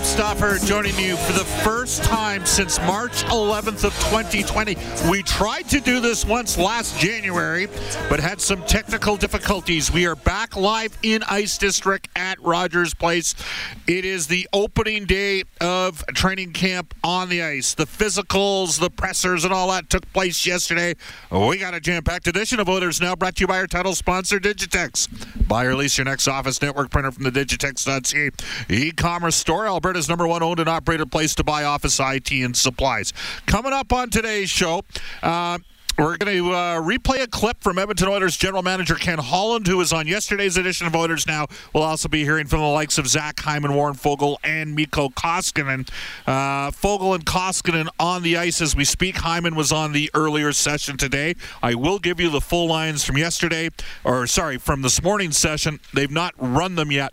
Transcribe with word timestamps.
Bob 0.00 0.06
Stauffer 0.06 0.58
joining 0.64 0.98
you 0.98 1.14
for 1.14 1.34
the 1.34 1.44
first 1.44 2.02
time 2.04 2.46
since 2.46 2.78
March 2.80 3.22
11th 3.24 3.84
of 3.84 3.92
2020. 4.10 4.74
We 5.10 5.22
tried 5.22 5.68
to 5.68 5.80
do 5.80 6.00
this 6.00 6.24
once 6.24 6.56
last 6.56 6.98
January, 6.98 7.66
but 8.08 8.18
had 8.18 8.40
some 8.40 8.62
technical 8.62 9.18
difficulties. 9.18 9.92
We 9.92 10.06
are 10.06 10.16
back 10.16 10.56
live 10.56 10.96
in 11.02 11.22
Ice 11.24 11.58
District 11.58 12.08
at 12.16 12.40
Rogers 12.40 12.94
Place. 12.94 13.34
It 13.86 14.06
is 14.06 14.26
the 14.26 14.48
opening 14.54 15.04
day 15.04 15.44
of 15.60 16.02
training 16.14 16.54
camp 16.54 16.94
on 17.04 17.28
the 17.28 17.42
ice. 17.42 17.74
The 17.74 17.84
physicals, 17.84 18.80
the 18.80 18.90
pressers, 18.90 19.44
and 19.44 19.52
all 19.52 19.70
that 19.70 19.90
took 19.90 20.10
place 20.14 20.46
yesterday. 20.46 20.94
We 21.30 21.58
got 21.58 21.74
a 21.74 21.80
jam-packed 21.80 22.26
edition 22.26 22.58
of 22.58 22.70
Oilers 22.70 23.02
Now 23.02 23.16
brought 23.16 23.36
to 23.36 23.40
you 23.42 23.46
by 23.46 23.58
our 23.58 23.66
title 23.66 23.94
sponsor, 23.94 24.40
Digitex. 24.40 25.46
Buy 25.46 25.64
or 25.64 25.74
lease 25.74 25.98
your 25.98 26.06
next 26.06 26.26
office 26.26 26.62
network 26.62 26.90
printer 26.90 27.12
from 27.12 27.24
the 27.24 27.30
Digitex.ca 27.30 28.30
e-commerce 28.70 29.36
store, 29.36 29.66
Alberta's 29.90 30.08
number 30.08 30.24
one 30.24 30.40
owned 30.40 30.60
and 30.60 30.68
operated 30.68 31.10
place 31.10 31.34
to 31.34 31.42
buy 31.42 31.64
office 31.64 31.98
IT 31.98 32.30
and 32.30 32.56
supplies. 32.56 33.12
Coming 33.46 33.72
up 33.72 33.92
on 33.92 34.08
today's 34.08 34.48
show, 34.48 34.84
uh, 35.20 35.58
we're 35.98 36.16
going 36.16 36.32
to 36.32 36.52
uh, 36.52 36.80
replay 36.80 37.24
a 37.24 37.26
clip 37.26 37.60
from 37.60 37.76
Edmonton 37.76 38.06
Oilers 38.06 38.36
general 38.36 38.62
manager 38.62 38.94
Ken 38.94 39.18
Holland, 39.18 39.66
who 39.66 39.78
was 39.78 39.92
on 39.92 40.06
yesterday's 40.06 40.56
edition 40.56 40.86
of 40.86 40.94
Oilers 40.94 41.26
Now. 41.26 41.48
We'll 41.74 41.82
also 41.82 42.08
be 42.08 42.22
hearing 42.22 42.46
from 42.46 42.60
the 42.60 42.66
likes 42.66 42.98
of 42.98 43.08
Zach 43.08 43.40
Hyman, 43.40 43.74
Warren 43.74 43.96
Foegele, 43.96 44.36
and 44.44 44.76
Mikko 44.76 45.08
Koskinen. 45.08 45.90
Uh, 46.24 46.70
Foegele 46.70 47.16
and 47.16 47.26
Koskinen 47.26 47.88
on 47.98 48.22
the 48.22 48.36
ice 48.36 48.60
as 48.60 48.76
we 48.76 48.84
speak. 48.84 49.16
Hyman 49.16 49.56
was 49.56 49.72
on 49.72 49.90
the 49.90 50.08
earlier 50.14 50.52
session 50.52 50.98
today. 50.98 51.34
I 51.64 51.74
will 51.74 51.98
give 51.98 52.20
you 52.20 52.30
the 52.30 52.40
full 52.40 52.68
lines 52.68 53.04
from 53.04 53.18
yesterday, 53.18 53.70
or 54.04 54.28
sorry, 54.28 54.56
from 54.56 54.82
this 54.82 55.02
morning's 55.02 55.36
session. 55.36 55.80
They've 55.92 56.08
not 56.08 56.32
run 56.38 56.76
them 56.76 56.92
yet 56.92 57.12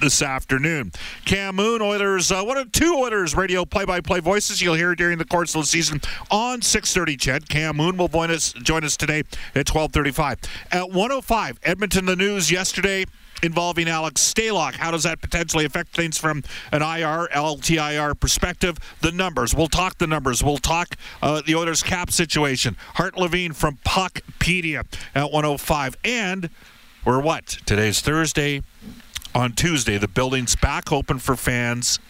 this 0.00 0.22
afternoon. 0.22 0.92
Cam 1.24 1.56
Moon, 1.56 1.82
Oilers, 1.82 2.30
uh, 2.30 2.42
one 2.42 2.56
of 2.56 2.72
two 2.72 2.94
Oilers 2.94 3.34
radio 3.34 3.64
play-by-play 3.64 4.20
voices 4.20 4.60
you'll 4.60 4.74
hear 4.74 4.94
during 4.94 5.18
the 5.18 5.24
course 5.24 5.54
of 5.54 5.62
the 5.62 5.66
season 5.66 6.00
on 6.30 6.60
6:30. 6.60 7.16
Ched 7.16 7.48
Cam 7.48 7.76
Moon 7.76 7.96
will 7.96 8.08
join 8.08 8.30
us 8.30 8.52
join 8.62 8.84
us 8.84 8.96
today 8.96 9.22
at 9.54 9.66
12:35. 9.66 10.38
At 10.70 10.90
105, 10.90 11.58
Edmonton 11.62 12.06
the 12.06 12.16
news 12.16 12.50
yesterday 12.50 13.04
involving 13.42 13.88
Alex 13.88 14.20
Stalock. 14.32 14.74
How 14.74 14.90
does 14.90 15.04
that 15.04 15.20
potentially 15.20 15.64
affect 15.64 15.94
things 15.94 16.18
from 16.18 16.42
an 16.72 16.82
IR, 16.82 17.28
LTIR 17.34 18.18
perspective? 18.18 18.78
The 19.00 19.12
numbers. 19.12 19.54
We'll 19.54 19.68
talk 19.68 19.98
the 19.98 20.06
numbers. 20.06 20.42
We'll 20.42 20.58
talk 20.58 20.96
uh, 21.22 21.42
the 21.44 21.54
Oilers 21.54 21.82
cap 21.82 22.10
situation. 22.10 22.76
Hart 22.94 23.16
Levine 23.16 23.52
from 23.52 23.78
Puckpedia 23.84 24.84
at 25.14 25.30
105. 25.30 25.96
And 26.04 26.50
we're 27.04 27.20
what? 27.20 27.46
Today's 27.64 28.00
Thursday. 28.00 28.62
On 29.38 29.52
Tuesday, 29.52 29.98
the 29.98 30.08
building's 30.08 30.56
back 30.56 30.90
open 30.90 31.20
for 31.20 31.36
fans. 31.36 32.00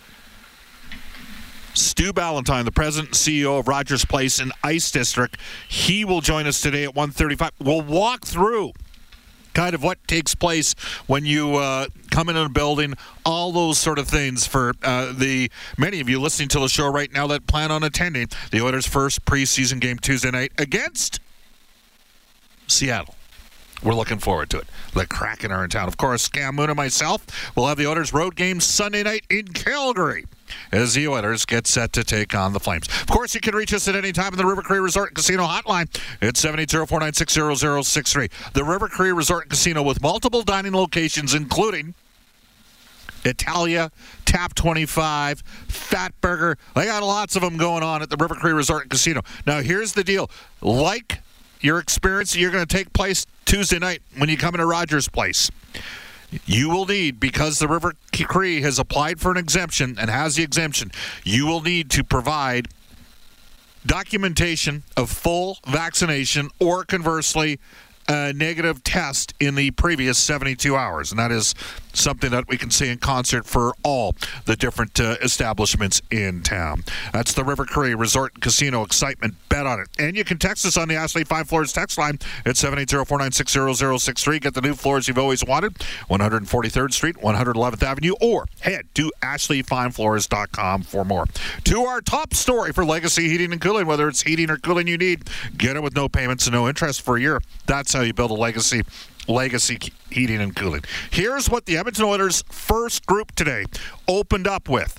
Stu 1.74 2.10
Ballantyne, 2.10 2.64
the 2.64 2.72
president 2.72 3.08
and 3.08 3.16
CEO 3.16 3.58
of 3.60 3.68
Rogers 3.68 4.06
Place 4.06 4.40
in 4.40 4.50
Ice 4.64 4.90
District, 4.90 5.36
he 5.68 6.06
will 6.06 6.22
join 6.22 6.46
us 6.46 6.62
today 6.62 6.84
at 6.84 6.94
1:35. 6.94 7.50
We'll 7.58 7.82
walk 7.82 8.24
through 8.24 8.72
kind 9.52 9.74
of 9.74 9.82
what 9.82 9.98
takes 10.08 10.34
place 10.34 10.72
when 11.06 11.26
you 11.26 11.56
uh, 11.56 11.88
come 12.10 12.30
into 12.30 12.44
a 12.44 12.48
building, 12.48 12.94
all 13.26 13.52
those 13.52 13.76
sort 13.76 13.98
of 13.98 14.08
things 14.08 14.46
for 14.46 14.72
uh, 14.82 15.12
the 15.12 15.50
many 15.76 16.00
of 16.00 16.08
you 16.08 16.18
listening 16.18 16.48
to 16.48 16.60
the 16.60 16.68
show 16.68 16.90
right 16.90 17.12
now 17.12 17.26
that 17.26 17.46
plan 17.46 17.70
on 17.70 17.82
attending 17.82 18.28
the 18.52 18.62
Oilers' 18.62 18.86
first 18.86 19.26
preseason 19.26 19.80
game 19.80 19.98
Tuesday 19.98 20.30
night 20.30 20.52
against 20.56 21.20
Seattle. 22.68 23.17
We're 23.82 23.94
looking 23.94 24.18
forward 24.18 24.50
to 24.50 24.58
it. 24.58 24.66
The 24.92 25.06
Kraken 25.06 25.52
are 25.52 25.64
in 25.64 25.70
town. 25.70 25.86
Of 25.86 25.96
course, 25.96 26.26
Cam 26.28 26.56
Moon 26.56 26.68
and 26.68 26.76
myself 26.76 27.24
will 27.56 27.68
have 27.68 27.78
the 27.78 27.86
Oilers 27.86 28.12
road 28.12 28.34
game 28.34 28.60
Sunday 28.60 29.04
night 29.04 29.24
in 29.30 29.48
Calgary 29.48 30.26
as 30.72 30.94
the 30.94 31.06
Oilers 31.06 31.44
get 31.44 31.66
set 31.66 31.92
to 31.92 32.02
take 32.02 32.34
on 32.34 32.52
the 32.52 32.60
Flames. 32.60 32.88
Of 32.88 33.06
course, 33.06 33.34
you 33.34 33.40
can 33.40 33.54
reach 33.54 33.72
us 33.72 33.86
at 33.86 33.94
any 33.94 34.12
time 34.12 34.32
in 34.32 34.38
the 34.38 34.46
River 34.46 34.62
Cree 34.62 34.80
Resort 34.80 35.10
and 35.10 35.16
Casino 35.16 35.44
hotline 35.44 35.88
at 36.20 36.34
780-496-0063. 36.34 38.52
The 38.52 38.64
River 38.64 38.88
Cree 38.88 39.12
Resort 39.12 39.44
and 39.44 39.50
Casino 39.50 39.82
with 39.82 40.02
multiple 40.02 40.42
dining 40.42 40.72
locations, 40.72 41.34
including 41.34 41.94
Italia, 43.24 43.90
Tap 44.24 44.54
25, 44.54 45.42
Fat 45.68 46.12
Burger. 46.20 46.58
They 46.74 46.86
got 46.86 47.02
lots 47.02 47.36
of 47.36 47.42
them 47.42 47.56
going 47.56 47.82
on 47.82 48.02
at 48.02 48.10
the 48.10 48.16
River 48.16 48.34
Cree 48.34 48.52
Resort 48.52 48.82
and 48.82 48.90
Casino. 48.90 49.22
Now, 49.46 49.60
here's 49.60 49.92
the 49.92 50.04
deal. 50.04 50.30
Like 50.60 51.20
your 51.60 51.78
experience 51.78 52.36
you're 52.36 52.50
going 52.50 52.66
to 52.66 52.76
take 52.76 52.92
place 52.92 53.26
Tuesday 53.44 53.78
night 53.78 54.02
when 54.16 54.28
you 54.28 54.36
come 54.36 54.54
into 54.54 54.66
Rogers 54.66 55.08
Place. 55.08 55.50
You 56.44 56.68
will 56.68 56.84
need, 56.84 57.18
because 57.18 57.58
the 57.58 57.68
River 57.68 57.94
Cree 58.12 58.60
has 58.60 58.78
applied 58.78 59.18
for 59.18 59.30
an 59.30 59.38
exemption 59.38 59.96
and 59.98 60.10
has 60.10 60.36
the 60.36 60.42
exemption, 60.42 60.90
you 61.24 61.46
will 61.46 61.62
need 61.62 61.90
to 61.90 62.04
provide 62.04 62.68
documentation 63.86 64.82
of 64.96 65.10
full 65.10 65.58
vaccination 65.66 66.50
or 66.58 66.84
conversely, 66.84 67.58
negative 68.08 68.82
test 68.84 69.34
in 69.40 69.54
the 69.54 69.70
previous 69.72 70.18
72 70.18 70.74
hours. 70.74 71.10
And 71.10 71.18
that 71.18 71.30
is 71.30 71.54
something 71.92 72.30
that 72.30 72.48
we 72.48 72.56
can 72.56 72.70
see 72.70 72.88
in 72.88 72.98
concert 72.98 73.44
for 73.44 73.74
all 73.82 74.14
the 74.44 74.56
different 74.56 74.98
uh, 75.00 75.16
establishments 75.22 76.00
in 76.10 76.42
town. 76.42 76.84
That's 77.12 77.34
the 77.34 77.44
River 77.44 77.64
Cree 77.64 77.94
Resort 77.94 78.34
and 78.34 78.42
Casino 78.42 78.82
Excitement. 78.82 79.34
Bet 79.48 79.66
on 79.66 79.80
it. 79.80 79.88
And 79.98 80.16
you 80.16 80.24
can 80.24 80.38
text 80.38 80.64
us 80.64 80.76
on 80.76 80.88
the 80.88 80.94
Ashley 80.94 81.24
Fine 81.24 81.44
Floors 81.44 81.72
text 81.72 81.98
line 81.98 82.18
at 82.46 82.54
780-496-0063. 82.54 84.40
Get 84.40 84.54
the 84.54 84.60
new 84.60 84.74
floors 84.74 85.08
you've 85.08 85.18
always 85.18 85.44
wanted. 85.44 85.74
143rd 86.10 86.92
Street, 86.92 87.16
111th 87.16 87.82
Avenue, 87.82 88.14
or 88.20 88.46
head 88.60 88.86
to 88.94 89.10
ashleyfinefloors.com 89.22 90.82
for 90.82 91.04
more. 91.04 91.26
To 91.64 91.82
our 91.82 92.00
top 92.00 92.34
story 92.34 92.72
for 92.72 92.84
Legacy 92.84 93.28
Heating 93.28 93.52
and 93.52 93.60
Cooling, 93.60 93.86
whether 93.86 94.08
it's 94.08 94.22
heating 94.22 94.50
or 94.50 94.56
cooling 94.56 94.86
you 94.86 94.98
need, 94.98 95.28
get 95.56 95.76
it 95.76 95.82
with 95.82 95.94
no 95.96 96.08
payments 96.08 96.46
and 96.46 96.54
no 96.54 96.68
interest 96.68 97.02
for 97.02 97.16
a 97.16 97.20
year. 97.20 97.40
That's 97.66 97.94
how 97.98 98.04
you 98.04 98.14
build 98.14 98.30
a 98.30 98.34
legacy 98.34 98.82
legacy 99.26 99.78
heating 100.10 100.40
and 100.40 100.56
cooling. 100.56 100.82
Here's 101.10 101.50
what 101.50 101.66
the 101.66 101.76
Edmonton 101.76 102.04
Oilers' 102.04 102.42
first 102.50 103.04
group 103.06 103.34
today 103.34 103.64
opened 104.06 104.46
up 104.46 104.68
with. 104.68 104.98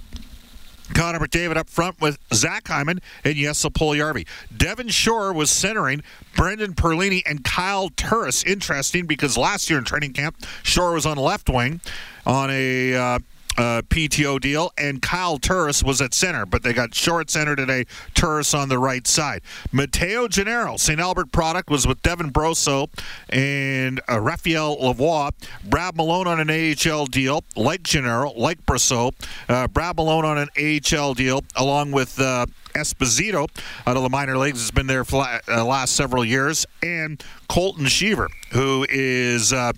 Connor 0.94 1.20
McDavid 1.20 1.56
up 1.56 1.70
front 1.70 2.02
with 2.02 2.18
Zach 2.34 2.68
Hyman 2.68 3.00
and 3.24 3.36
Jesse 3.36 3.70
Puljujärvi. 3.70 4.28
Devin 4.56 4.90
Shore 4.90 5.32
was 5.32 5.50
centering 5.52 6.04
Brendan 6.36 6.74
Perlini 6.74 7.22
and 7.26 7.44
Kyle 7.44 7.90
Turris. 7.90 8.44
Interesting 8.44 9.06
because 9.06 9.38
last 9.38 9.70
year 9.70 9.80
in 9.80 9.86
training 9.86 10.14
camp, 10.14 10.44
Shore 10.64 10.94
was 10.94 11.06
on 11.06 11.18
left 11.18 11.50
wing 11.50 11.80
on 12.26 12.50
a 12.52 12.96
uh, 12.96 13.20
uh, 13.60 13.82
PTO 13.82 14.40
deal, 14.40 14.72
and 14.78 15.02
Kyle 15.02 15.38
Turris 15.38 15.84
was 15.84 16.00
at 16.00 16.14
center, 16.14 16.46
but 16.46 16.64
they 16.64 16.72
got 16.72 16.96
short 16.96 17.30
center 17.30 17.58
today. 17.58 17.86
Turris 18.14 18.54
on 18.54 18.70
the 18.70 18.78
right 18.78 19.06
side. 19.06 19.42
Matteo 19.74 20.30
Gennaro, 20.30 20.78
St. 20.78 20.98
Albert 20.98 21.34
product, 21.34 21.70
was 21.70 21.86
with 21.86 22.02
Devin 22.02 22.32
Brosseau 22.32 22.88
and 23.28 24.00
uh, 24.10 24.22
Raphael 24.22 24.78
Lavoie. 24.78 25.32
Brad 25.66 25.98
Malone 25.98 26.26
on 26.26 26.40
an 26.40 26.50
AHL 26.50 27.06
deal, 27.08 27.44
like 27.58 27.84
Gennaro, 27.84 28.32
like 28.32 28.66
Brosseau. 28.66 29.12
Uh, 29.50 29.68
Brad 29.68 29.98
Malone 29.98 30.24
on 30.24 30.38
an 30.38 30.50
AHL 30.58 31.14
deal, 31.14 31.44
along 31.58 31.92
with 31.92 32.18
uh, 32.18 32.46
Esposito 32.76 33.50
out 33.86 33.98
of 33.98 34.04
the 34.04 34.10
minor 34.10 34.38
leagues 34.38 34.62
has 34.62 34.72
been 34.72 34.88
there 34.88 35.04
for 35.04 35.26
the 35.48 35.60
uh, 35.60 35.66
last 35.66 35.96
several 35.96 36.24
years, 36.24 36.66
and 36.82 37.22
Colton 37.50 37.86
Sceviour, 37.86 38.28
who 38.52 38.86
is 38.90 39.52
uh, 39.52 39.74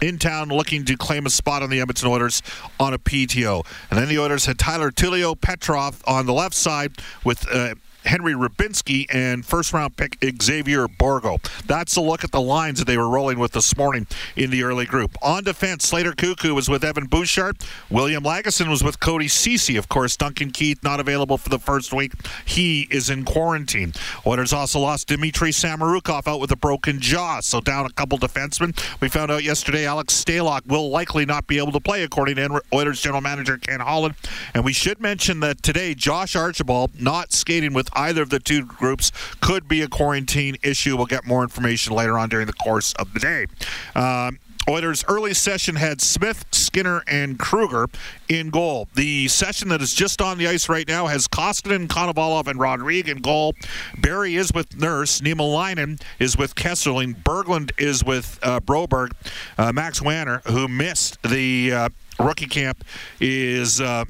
in 0.00 0.18
town 0.18 0.48
looking 0.48 0.84
to 0.84 0.96
claim 0.96 1.26
a 1.26 1.30
spot 1.30 1.62
on 1.62 1.70
the 1.70 1.80
Edmonton 1.80 2.08
Oilers 2.08 2.42
on 2.78 2.94
a 2.94 2.98
PTO. 2.98 3.66
And 3.90 3.98
then 3.98 4.08
the 4.08 4.18
Oilers 4.18 4.46
had 4.46 4.58
Tyler 4.58 4.90
Tullio 4.90 5.38
Petrov 5.40 6.02
on 6.06 6.26
the 6.26 6.32
left 6.32 6.54
side 6.54 6.92
with 7.24 7.46
uh, 7.50 7.74
Henry 8.06 8.34
Rybinski 8.34 9.06
and 9.12 9.44
first 9.44 9.72
round 9.72 9.96
pick 9.96 10.16
Xavier 10.42 10.88
Bourgault. 10.88 11.66
That's 11.66 11.96
a 11.96 12.00
look 12.00 12.24
at 12.24 12.32
the 12.32 12.40
lines 12.40 12.78
that 12.78 12.86
they 12.86 12.96
were 12.96 13.08
rolling 13.08 13.38
with 13.38 13.52
this 13.52 13.76
morning 13.76 14.06
in 14.36 14.50
the 14.50 14.62
early 14.62 14.86
group. 14.86 15.16
On 15.22 15.42
defense, 15.42 15.86
Slater 15.86 16.12
Koekkoek 16.12 16.54
was 16.54 16.68
with 16.68 16.84
Evan 16.84 17.06
Bouchard. 17.06 17.58
William 17.90 18.22
Lagesson 18.22 18.68
was 18.68 18.82
with 18.84 19.00
Cody 19.00 19.28
Ceci. 19.28 19.76
Of 19.76 19.88
course, 19.88 20.16
Duncan 20.16 20.50
Keith 20.50 20.82
not 20.82 21.00
available 21.00 21.36
for 21.36 21.48
the 21.48 21.58
first 21.58 21.92
week. 21.92 22.12
He 22.44 22.86
is 22.90 23.10
in 23.10 23.24
quarantine. 23.24 23.92
Oilers 24.26 24.52
also 24.52 24.80
lost 24.80 25.08
Dmitry 25.08 25.50
Samorukov 25.50 26.26
out 26.26 26.40
with 26.40 26.52
a 26.52 26.56
broken 26.56 27.00
jaw, 27.00 27.40
so 27.40 27.60
down 27.60 27.86
a 27.86 27.90
couple 27.90 28.18
defensemen. 28.18 28.76
We 29.00 29.08
found 29.08 29.30
out 29.30 29.42
yesterday 29.42 29.86
Alex 29.86 30.14
Stalock 30.14 30.66
will 30.66 30.90
likely 30.90 31.26
not 31.26 31.46
be 31.46 31.58
able 31.58 31.72
to 31.72 31.80
play, 31.80 32.02
according 32.02 32.36
to 32.36 32.62
Oilers 32.72 33.00
general 33.00 33.20
manager 33.20 33.58
Ken 33.58 33.80
Holland. 33.80 34.14
And 34.54 34.64
we 34.64 34.72
should 34.72 35.00
mention 35.00 35.40
that 35.40 35.62
today 35.62 35.94
Josh 35.94 36.36
Archibald 36.36 37.00
not 37.00 37.32
skating 37.32 37.72
with 37.72 37.90
either 37.96 38.22
of 38.22 38.30
the 38.30 38.38
two 38.38 38.64
groups 38.64 39.10
could 39.40 39.66
be 39.68 39.82
a 39.82 39.88
quarantine 39.88 40.56
issue. 40.62 40.96
We'll 40.96 41.06
get 41.06 41.26
more 41.26 41.42
information 41.42 41.94
later 41.94 42.18
on 42.18 42.28
during 42.28 42.46
the 42.46 42.52
course 42.52 42.92
of 42.94 43.12
the 43.14 43.20
day. 43.20 43.46
Um, 43.94 44.38
Oilers' 44.68 45.04
early 45.06 45.32
session 45.32 45.76
had 45.76 46.00
Smith, 46.00 46.44
Skinner, 46.50 47.04
and 47.06 47.38
Kruger 47.38 47.86
in 48.28 48.50
goal. 48.50 48.88
The 48.94 49.28
session 49.28 49.68
that 49.68 49.80
is 49.80 49.94
just 49.94 50.20
on 50.20 50.38
the 50.38 50.48
ice 50.48 50.68
right 50.68 50.88
now 50.88 51.06
has 51.06 51.28
Koskinen, 51.28 51.86
Konovalov, 51.86 52.48
and 52.48 52.58
Rodrigue 52.58 53.08
in 53.08 53.18
goal. 53.18 53.54
Barrie 53.98 54.34
is 54.34 54.52
with 54.52 54.76
Nurse. 54.76 55.20
Niemelainen 55.20 56.00
is 56.18 56.36
with 56.36 56.56
Kesselring. 56.56 57.14
Berglund 57.22 57.70
is 57.78 58.02
with 58.02 58.40
uh, 58.42 58.58
Broberg. 58.58 59.12
Uh, 59.56 59.72
Max 59.72 60.02
Wanner, 60.02 60.42
who 60.46 60.66
missed 60.66 61.22
the 61.22 61.72
uh, 61.72 61.88
rookie 62.18 62.46
camp, 62.46 62.82
is 63.20 63.80
uh, 63.80 64.04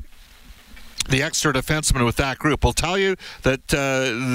the 1.08 1.22
extra 1.22 1.52
defenseman 1.52 2.04
with 2.04 2.16
that 2.16 2.38
group 2.38 2.64
will 2.64 2.72
tell 2.72 2.98
you 2.98 3.16
that 3.42 3.72
uh, 3.72 3.78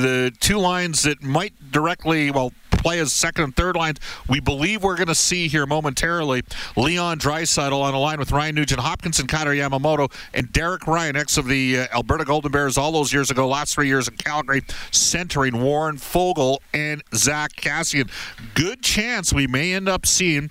the 0.01 0.31
two 0.39 0.57
lines 0.57 1.03
that 1.03 1.21
might 1.21 1.53
directly, 1.71 2.31
well, 2.31 2.53
play 2.81 2.99
as 2.99 3.13
second 3.13 3.43
and 3.43 3.55
third 3.55 3.75
lines. 3.75 3.99
We 4.27 4.39
believe 4.39 4.83
we're 4.83 4.95
going 4.95 5.07
to 5.07 5.15
see 5.15 5.47
here 5.47 5.65
momentarily 5.65 6.43
Leon 6.75 7.19
Draisaitl 7.19 7.79
on 7.79 7.93
a 7.93 7.99
line 7.99 8.17
with 8.17 8.31
Ryan 8.31 8.55
Nugent 8.55 8.79
Hopkins 8.79 9.19
and 9.19 9.29
Kailer 9.29 9.53
Yamamoto 9.53 10.11
and 10.33 10.51
Derek 10.51 10.87
Ryan, 10.87 11.15
ex 11.15 11.37
of 11.37 11.47
the 11.47 11.81
uh, 11.81 11.87
Alberta 11.93 12.25
Golden 12.25 12.51
Bears 12.51 12.77
all 12.77 12.91
those 12.91 13.13
years 13.13 13.29
ago, 13.29 13.47
last 13.47 13.75
three 13.75 13.87
years 13.87 14.07
in 14.07 14.15
Calgary, 14.15 14.63
centering 14.89 15.61
Warren 15.61 15.97
Foegele 15.97 16.57
and 16.73 17.03
Zack 17.13 17.53
Kassian. 17.53 18.09
Good 18.55 18.81
chance 18.81 19.31
we 19.31 19.47
may 19.47 19.73
end 19.73 19.87
up 19.87 20.05
seeing. 20.05 20.49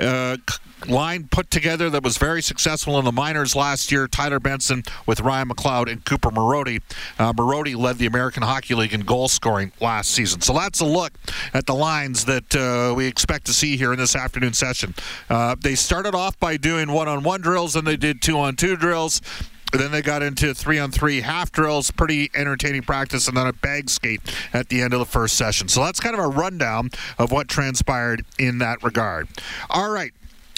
Uh, 0.00 0.36
line 0.88 1.28
put 1.30 1.50
together 1.50 1.90
that 1.90 2.02
was 2.02 2.16
very 2.16 2.42
successful 2.42 2.98
in 2.98 3.04
the 3.04 3.12
minors 3.12 3.54
last 3.54 3.92
year. 3.92 4.08
Tyler 4.08 4.40
Benson 4.40 4.82
with 5.06 5.20
Ryan 5.20 5.48
McLeod 5.48 5.90
and 5.90 6.04
Cooper 6.04 6.30
Marody. 6.30 6.80
Uh, 7.18 7.32
Marody 7.32 7.76
led 7.76 7.98
the 7.98 8.06
American 8.06 8.42
Hockey 8.42 8.74
League 8.74 8.94
in 8.94 9.00
goal 9.00 9.28
scoring 9.28 9.72
last 9.80 10.10
season. 10.10 10.40
So 10.40 10.52
that's 10.52 10.80
a 10.80 10.86
look 10.86 11.12
at 11.52 11.66
the 11.66 11.74
lines 11.74 12.24
that 12.24 12.56
uh, 12.56 12.94
we 12.94 13.06
expect 13.06 13.46
to 13.46 13.52
see 13.52 13.76
here 13.76 13.92
in 13.92 13.98
this 13.98 14.16
afternoon 14.16 14.54
session. 14.54 14.94
Uh, 15.28 15.56
they 15.60 15.74
started 15.74 16.14
off 16.14 16.38
by 16.40 16.56
doing 16.56 16.90
one 16.90 17.08
on 17.08 17.22
one 17.22 17.40
drills, 17.40 17.76
and 17.76 17.86
they 17.86 17.96
did 17.96 18.22
two 18.22 18.38
on 18.38 18.56
two 18.56 18.76
drills. 18.76 19.20
Then 19.72 19.92
they 19.92 20.02
got 20.02 20.22
into 20.22 20.54
three 20.54 20.78
on 20.78 20.90
three 20.90 21.20
half 21.20 21.52
drills, 21.52 21.90
pretty 21.90 22.30
entertaining 22.34 22.82
practice, 22.82 23.28
and 23.28 23.36
then 23.36 23.46
a 23.46 23.52
bag 23.52 23.90
skate 23.90 24.20
at 24.52 24.68
the 24.68 24.80
end 24.80 24.92
of 24.92 24.98
the 24.98 25.06
first 25.06 25.36
session. 25.36 25.68
So 25.68 25.84
that's 25.84 26.00
kind 26.00 26.14
of 26.14 26.24
a 26.24 26.28
rundown 26.28 26.90
of 27.18 27.32
what 27.32 27.48
transpired 27.48 28.24
in 28.38 28.58
that 28.58 28.82
regard. 28.82 29.28
All 29.68 29.90
right 29.90 30.12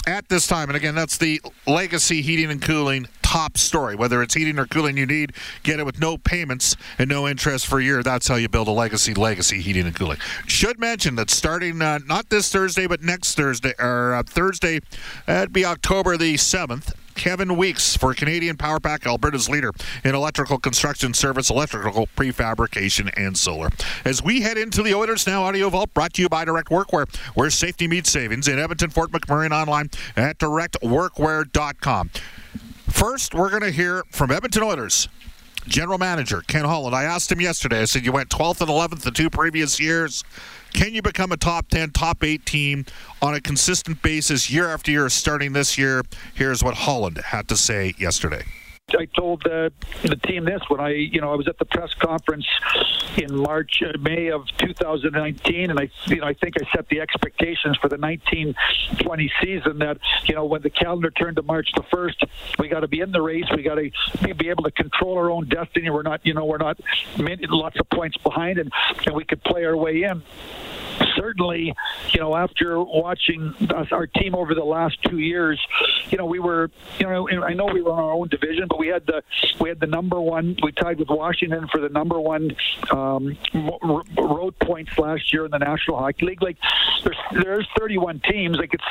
at 0.05 0.27
this 0.27 0.47
time, 0.47 0.69
and 0.69 0.75
again, 0.75 0.95
that's 0.95 1.17
the 1.17 1.41
legacy 1.65 2.21
heating 2.21 2.51
and 2.51 2.61
cooling 2.61 3.07
top 3.21 3.57
story. 3.57 3.95
Whether 3.95 4.21
it's 4.21 4.33
heating 4.33 4.59
or 4.59 4.67
cooling 4.67 4.97
you 4.97 5.05
need, 5.05 5.33
get 5.63 5.79
it 5.79 5.85
with 5.85 5.99
no 5.99 6.17
payments 6.17 6.75
and 6.99 7.09
no 7.09 7.27
interest 7.27 7.65
for 7.67 7.79
a 7.79 7.83
year. 7.83 8.03
That's 8.03 8.27
how 8.27 8.35
you 8.35 8.49
build 8.49 8.67
a 8.67 8.71
legacy 8.71 9.13
legacy 9.13 9.61
heating 9.61 9.85
and 9.85 9.95
cooling. 9.95 10.19
Should 10.45 10.79
mention 10.79 11.15
that 11.15 11.29
starting 11.29 11.81
uh, 11.81 11.99
not 12.05 12.29
this 12.29 12.51
Thursday, 12.51 12.85
but 12.85 13.01
next 13.01 13.35
Thursday 13.35 13.73
or 13.79 14.13
uh, 14.13 14.23
Thursday, 14.23 14.81
that'd 15.25 15.53
be 15.53 15.65
October 15.65 16.17
the 16.17 16.37
seventh. 16.37 16.93
Kevin 17.15 17.55
Weekes 17.57 17.95
for 17.95 18.13
Canadian 18.13 18.57
Power 18.57 18.79
Pack, 18.79 19.05
Alberta's 19.05 19.49
leader 19.49 19.71
in 20.03 20.15
electrical 20.15 20.57
construction 20.57 21.13
service, 21.13 21.49
electrical 21.49 22.07
prefabrication, 22.15 23.11
and 23.15 23.37
solar. 23.37 23.69
As 24.05 24.23
we 24.23 24.41
head 24.41 24.57
into 24.57 24.83
the 24.83 24.93
Oilers 24.93 25.25
Now 25.25 25.43
Audio 25.43 25.69
Vault, 25.69 25.93
brought 25.93 26.13
to 26.13 26.21
you 26.21 26.29
by 26.29 26.45
Direct 26.45 26.69
Workwear, 26.69 27.13
where 27.35 27.49
safety 27.49 27.87
meets 27.87 28.09
savings 28.09 28.47
in 28.47 28.59
Edmonton, 28.59 28.89
Fort 28.89 29.11
McMurray, 29.11 29.45
and 29.45 29.53
online 29.53 29.89
at 30.15 30.37
directworkwear.com. 30.37 32.09
First, 32.89 33.33
we're 33.33 33.49
going 33.49 33.63
to 33.63 33.71
hear 33.71 34.03
from 34.11 34.31
Edmonton 34.31 34.63
Oilers 34.63 35.07
general 35.67 35.97
manager 35.97 36.43
Ken 36.47 36.65
Holland. 36.65 36.95
I 36.95 37.03
asked 37.03 37.31
him 37.31 37.41
yesterday. 37.41 37.81
I 37.81 37.85
said, 37.85 38.05
"You 38.05 38.11
went 38.11 38.29
12th 38.29 38.61
and 38.61 38.69
11th 38.69 39.01
the 39.01 39.11
two 39.11 39.29
previous 39.29 39.79
years. 39.79 40.23
Can 40.73 40.93
you 40.93 41.01
become 41.01 41.31
a 41.31 41.37
top 41.37 41.69
10, 41.69 41.91
top 41.91 42.23
8 42.23 42.45
team 42.45 42.85
on 43.21 43.35
a 43.35 43.41
consistent 43.41 44.01
basis 44.01 44.49
year 44.49 44.69
after 44.69 44.91
year 44.91 45.07
starting 45.09 45.53
this 45.53 45.77
year? 45.77 46.03
Here's 46.33 46.63
what 46.63 46.73
Holland 46.73 47.17
had 47.17 47.47
to 47.49 47.57
say 47.57 47.93
yesterday. 47.97 48.43
I 48.97 49.05
told 49.05 49.45
uh, 49.47 49.69
the 50.03 50.19
team 50.23 50.45
this 50.45 50.61
when 50.67 50.79
I, 50.79 50.89
you 50.89 51.21
know, 51.21 51.31
I 51.31 51.35
was 51.35 51.47
at 51.47 51.57
the 51.57 51.65
press 51.65 51.93
conference 51.95 52.45
in 53.17 53.35
March, 53.35 53.81
uh, 53.81 53.97
May 53.99 54.29
of 54.29 54.45
2019, 54.57 55.69
and 55.69 55.79
I, 55.79 55.89
you 56.05 56.17
know, 56.17 56.27
I 56.27 56.33
think 56.33 56.55
I 56.61 56.75
set 56.75 56.89
the 56.89 56.99
expectations 56.99 57.77
for 57.77 57.87
the 57.87 57.97
1920 57.97 59.31
season 59.41 59.79
that, 59.79 59.97
you 60.25 60.35
know, 60.35 60.45
when 60.45 60.61
the 60.61 60.69
calendar 60.69 61.11
turned 61.11 61.37
to 61.37 61.41
March 61.43 61.69
the 61.75 61.83
1st, 61.83 62.27
we 62.59 62.67
got 62.67 62.81
to 62.81 62.87
be 62.87 62.99
in 62.99 63.11
the 63.11 63.21
race. 63.21 63.45
We 63.55 63.63
got 63.63 63.75
to 63.75 63.89
be 64.35 64.49
able 64.49 64.63
to 64.63 64.71
control 64.71 65.17
our 65.17 65.31
own 65.31 65.47
destiny. 65.47 65.89
We're 65.89 66.03
not, 66.03 66.25
you 66.25 66.33
know, 66.33 66.45
we're 66.45 66.57
not 66.57 66.79
lots 67.17 67.79
of 67.79 67.89
points 67.89 68.17
behind, 68.17 68.57
and 68.57 68.71
and 69.05 69.15
we 69.15 69.23
could 69.23 69.43
play 69.43 69.63
our 69.65 69.77
way 69.77 70.03
in 70.03 70.21
certainly, 71.23 71.73
you 72.11 72.19
know, 72.19 72.35
after 72.35 72.79
watching 72.81 73.53
us, 73.73 73.87
our 73.91 74.07
team 74.07 74.35
over 74.35 74.53
the 74.53 74.63
last 74.63 75.01
two 75.03 75.19
years, 75.19 75.59
you 76.09 76.17
know, 76.17 76.25
we 76.25 76.39
were, 76.39 76.69
you 76.99 77.07
know, 77.07 77.29
I 77.29 77.53
know 77.53 77.65
we 77.65 77.81
were 77.81 77.93
in 77.93 77.99
our 77.99 78.11
own 78.11 78.27
division, 78.27 78.65
but 78.67 78.77
we 78.77 78.87
had 78.87 79.05
the 79.05 79.23
we 79.59 79.69
had 79.69 79.79
the 79.79 79.87
number 79.87 80.19
one. 80.19 80.57
We 80.61 80.71
tied 80.73 80.99
with 80.99 81.09
Washington 81.09 81.67
for 81.71 81.79
the 81.79 81.89
number 81.89 82.19
one 82.19 82.55
um, 82.91 83.37
road 84.17 84.57
points 84.59 84.97
last 84.97 85.31
year 85.31 85.45
in 85.45 85.51
the 85.51 85.59
National 85.59 85.97
Hockey 85.97 86.25
League. 86.25 86.41
Like, 86.41 86.57
there's 87.03 87.17
there's 87.41 87.67
31 87.79 88.21
teams. 88.29 88.57
Like, 88.57 88.73
it's 88.73 88.83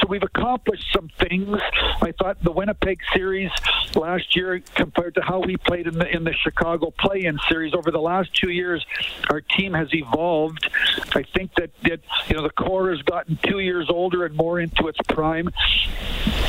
so 0.00 0.06
we've 0.08 0.22
accomplished 0.22 0.84
some 0.94 1.10
things. 1.18 1.58
I 2.00 2.12
thought 2.12 2.42
the 2.42 2.52
Winnipeg 2.52 3.00
series 3.12 3.50
last 3.94 4.36
year 4.36 4.60
compared 4.74 5.14
to 5.16 5.22
how 5.22 5.40
we 5.40 5.56
played 5.56 5.86
in 5.86 5.98
the 5.98 6.08
in 6.08 6.24
the 6.24 6.32
Chicago 6.32 6.92
play-in 6.98 7.38
series 7.48 7.74
over 7.74 7.90
the 7.90 8.00
last 8.00 8.32
two 8.34 8.50
years, 8.50 8.84
our 9.30 9.40
team 9.40 9.74
has 9.74 9.88
evolved. 9.92 10.68
I 11.14 11.22
think 11.22 11.54
that, 11.56 11.70
that 11.82 12.00
you 12.28 12.36
know 12.36 12.42
the 12.42 12.50
core 12.50 12.90
has 12.90 13.02
gotten 13.02 13.38
two 13.42 13.60
years 13.60 13.88
older 13.90 14.24
and 14.24 14.34
more 14.34 14.60
into 14.60 14.88
its 14.88 14.98
prime. 15.08 15.48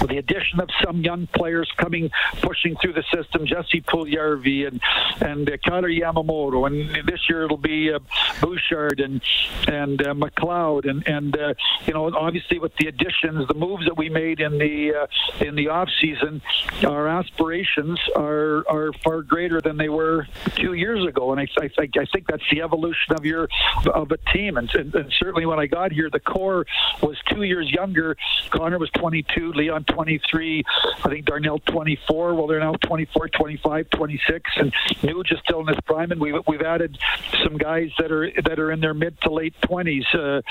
With 0.02 0.10
the 0.10 0.18
addition 0.18 0.60
of 0.60 0.70
some 0.84 1.02
young 1.02 1.28
players 1.28 1.72
coming, 1.78 2.12
pushing 2.42 2.76
through 2.78 2.94
the 2.94 3.04
system, 3.14 3.46
Jesse 3.46 3.82
Puljujarvi 3.82 4.68
and 4.68 4.82
and 5.22 5.50
uh, 5.50 5.58
Kailer 5.64 5.90
Yamamoto, 5.90 6.68
and 6.68 7.08
this 7.08 7.28
year 7.30 7.46
it'll 7.46 7.58
be 7.58 7.92
uh, 7.92 8.00
Bouchard 8.42 9.00
and 9.00 9.22
and 9.68 10.02
uh, 10.06 10.14
McLeod, 10.14 10.90
and 10.90 11.08
and 11.08 11.36
uh, 11.38 11.54
you 11.86 11.94
know 11.94 12.14
obviously 12.16 12.60
with 12.60 12.76
the 12.76 12.88
additions, 12.88 13.48
the 13.48 13.56
moves 13.56 13.86
that 13.86 13.98
we 13.98 14.10
made 14.10 14.40
in 14.40 14.58
the 14.58 14.94
uh, 14.94 15.44
in 15.44 15.56
the 15.56 15.70
off 15.70 15.90
season, 16.00 16.42
our 16.86 17.08
aspirations 17.08 18.00
are 18.16 18.68
are 18.70 18.92
far 19.04 19.22
greater 19.22 19.62
than 19.62 19.78
they 19.78 19.90
were 19.90 20.28
two 20.56 20.74
years 20.74 21.06
ago, 21.06 21.32
and 21.32 21.42
I 21.42 21.48
I, 21.60 21.70
I 21.82 22.06
think 22.06 22.28
that's 22.28 22.50
the 22.52 22.62
evolution 22.62 23.16
of 23.18 23.26
your 23.26 23.50
of 23.94 24.12
a 24.12 24.18
team, 24.32 24.58
and 24.58 24.74
and, 24.76 24.94
and, 24.98 25.14
certainly 25.18 25.46
when 25.46 25.60
I 25.60 25.68
got 25.68 25.92
here, 25.92 26.10
the 26.10 26.20
core 26.20 26.66
was 27.02 27.18
two 27.30 27.44
years 27.44 27.72
younger. 27.72 28.18
Connor 28.50 28.80
was 28.80 28.90
22, 28.92 29.54
Leon 29.54 29.86
23, 29.86 30.64
I 31.04 31.10
think 31.10 31.26
Darnell 31.26 31.60
24. 31.60 32.36
Well, 32.36 32.48
they're 32.48 32.60
now 32.60 32.74
24, 32.74 33.30
25, 33.30 33.90
26, 33.90 34.52
and 34.58 34.74
Nuge 35.02 35.32
is 35.32 35.40
still 35.40 35.62
in 35.62 35.68
his 35.68 35.80
prime. 35.86 36.12
And 36.12 36.20
we've 36.20 36.36
we've 36.48 36.62
added 36.62 36.98
some 37.44 37.58
guys 37.58 37.92
that 38.00 38.12
are 38.12 38.32
that 38.44 38.60
are 38.60 38.72
in 38.72 38.80
their 38.80 38.94
mid 38.94 39.20
to 39.22 39.32
late 39.32 39.54
20s. 39.62 40.06
Uh, 40.14 40.42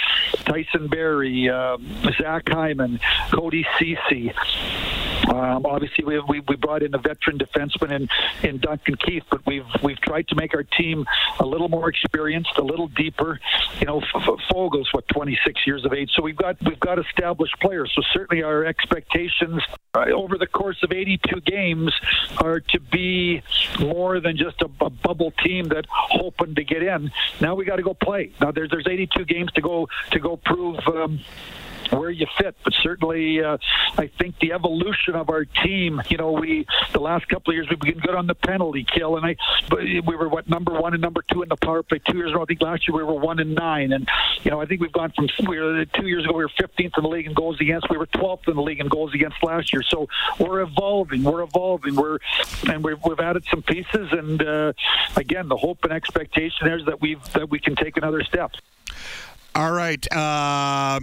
Tyson 0.44 0.88
Barrie, 0.88 1.48
uh, 1.48 1.78
Zach 2.18 2.48
Hyman, 2.48 3.00
Cody 3.30 3.66
Ceci. 3.78 4.32
Um, 5.26 5.66
obviously, 5.66 6.04
we, 6.04 6.20
we 6.20 6.40
we 6.40 6.56
brought 6.56 6.82
in 6.82 6.94
a 6.94 6.98
veteran 6.98 7.38
defenseman 7.38 7.90
in 7.92 8.48
in 8.48 8.58
Duncan 8.58 8.96
Keith, 8.96 9.24
but 9.30 9.44
we've 9.46 9.66
we've 9.82 10.00
tried 10.00 10.28
to 10.28 10.34
make 10.36 10.54
our 10.54 10.62
team 10.62 11.04
a 11.40 11.46
little 11.46 11.68
more 11.68 11.88
experienced, 11.88 12.56
a 12.58 12.62
little 12.62 12.88
deeper. 12.88 13.40
You 13.80 13.86
know, 13.86 14.00
Foegele's 14.50 14.92
what 14.92 15.08
26 15.08 15.66
years 15.66 15.84
of 15.84 15.92
age, 15.92 16.10
so 16.14 16.22
we've 16.22 16.36
got 16.36 16.56
we've 16.64 16.80
got 16.80 16.98
established 16.98 17.58
players. 17.60 17.92
So 17.94 18.02
certainly 18.12 18.42
our 18.42 18.64
expectations 18.64 19.62
uh, 19.94 20.06
over 20.14 20.38
the 20.38 20.46
course 20.46 20.82
of 20.82 20.92
82 20.92 21.40
games 21.40 21.92
are 22.38 22.60
to 22.60 22.80
be 22.80 23.42
more 23.80 24.20
than 24.20 24.36
just 24.36 24.60
a, 24.62 24.68
a 24.84 24.90
bubble 24.90 25.32
team 25.42 25.68
that 25.68 25.86
hoping 25.88 26.54
to 26.54 26.64
get 26.64 26.82
in. 26.82 27.10
Now 27.40 27.54
we 27.54 27.64
got 27.64 27.76
to 27.76 27.82
go 27.82 27.94
play. 27.94 28.32
Now 28.40 28.52
there's 28.52 28.70
there's 28.70 28.86
82 28.86 29.24
games 29.24 29.52
to 29.52 29.60
go 29.60 29.88
to 30.10 30.18
go 30.18 30.36
prove. 30.36 30.78
Um, 30.86 31.20
where 31.90 32.10
you 32.10 32.26
fit. 32.38 32.56
But 32.64 32.74
certainly, 32.82 33.42
uh, 33.42 33.58
I 33.96 34.08
think 34.18 34.38
the 34.40 34.52
evolution 34.52 35.14
of 35.14 35.30
our 35.30 35.44
team. 35.44 36.00
You 36.08 36.18
know, 36.18 36.32
we 36.32 36.66
the 36.92 37.00
last 37.00 37.28
couple 37.28 37.52
of 37.52 37.56
years 37.56 37.68
we've 37.68 37.80
been 37.80 37.98
good 37.98 38.14
on 38.14 38.26
the 38.26 38.34
penalty 38.34 38.84
kill, 38.84 39.16
and 39.16 39.26
I 39.26 39.36
we 39.70 40.16
were 40.16 40.28
what 40.28 40.48
number 40.48 40.72
one 40.72 40.92
and 40.92 41.02
number 41.02 41.22
two 41.30 41.42
in 41.42 41.48
the 41.48 41.56
power 41.56 41.82
play 41.82 42.00
two 42.08 42.16
years 42.16 42.30
ago. 42.30 42.42
I 42.42 42.44
think 42.46 42.62
last 42.62 42.86
year 42.88 42.96
we 42.96 43.04
were 43.04 43.14
one 43.14 43.38
and 43.38 43.54
nine, 43.54 43.92
and 43.92 44.08
you 44.42 44.50
know 44.50 44.60
I 44.60 44.66
think 44.66 44.80
we've 44.80 44.92
gone 44.92 45.12
from 45.12 45.28
we 45.48 45.58
were 45.58 45.84
two 45.84 46.06
years 46.06 46.24
ago 46.24 46.34
we 46.34 46.44
were 46.44 46.50
15th 46.50 46.96
in 46.96 47.02
the 47.02 47.08
league 47.08 47.26
in 47.26 47.34
goals 47.34 47.60
against. 47.60 47.90
We 47.90 47.96
were 47.96 48.06
12th 48.06 48.48
in 48.48 48.56
the 48.56 48.62
league 48.62 48.80
in 48.80 48.88
goals 48.88 49.14
against 49.14 49.42
last 49.42 49.72
year. 49.72 49.82
So 49.82 50.08
we're 50.38 50.60
evolving. 50.60 51.22
We're 51.22 51.42
evolving. 51.42 51.96
We're 51.96 52.18
and 52.68 52.84
we've, 52.84 52.98
we've 53.04 53.20
added 53.20 53.44
some 53.50 53.62
pieces, 53.62 54.12
and 54.12 54.42
uh, 54.42 54.72
again 55.16 55.48
the 55.48 55.56
hope 55.56 55.84
and 55.84 55.92
expectation 55.92 56.68
is 56.68 56.84
that 56.86 57.00
we 57.00 57.16
that 57.34 57.50
we 57.50 57.58
can 57.58 57.74
take 57.76 57.96
another 57.96 58.22
step. 58.22 58.52
All 59.54 59.72
right. 59.72 60.06
Uh, 60.12 61.00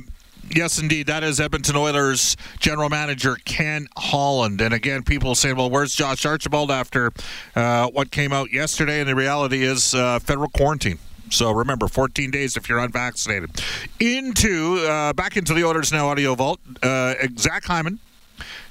Yes, 0.49 0.77
indeed. 0.77 1.07
That 1.07 1.23
is 1.23 1.39
Edmonton 1.39 1.75
Oilers 1.75 2.35
general 2.59 2.89
manager 2.89 3.37
Ken 3.45 3.87
Holland. 3.97 4.61
And 4.61 4.73
again, 4.73 5.03
people 5.03 5.35
saying, 5.35 5.55
well, 5.55 5.69
where's 5.69 5.95
Josh 5.95 6.25
Archibald 6.25 6.69
after 6.69 7.11
uh, 7.55 7.87
what 7.87 8.11
came 8.11 8.33
out 8.33 8.51
yesterday? 8.51 8.99
And 8.99 9.09
the 9.09 9.15
reality 9.15 9.63
is 9.63 9.95
uh, 9.95 10.19
federal 10.19 10.49
quarantine. 10.49 10.99
So 11.29 11.51
remember, 11.51 11.87
14 11.87 12.29
days 12.29 12.57
if 12.57 12.69
you're 12.69 12.79
unvaccinated. 12.79 13.61
Into 13.99 14.85
uh, 14.85 15.13
back 15.13 15.37
into 15.37 15.53
the 15.53 15.63
Oilers 15.63 15.91
now 15.91 16.07
audio 16.07 16.35
vault. 16.35 16.59
Uh, 16.83 17.15
Zach 17.37 17.63
Hyman 17.65 17.99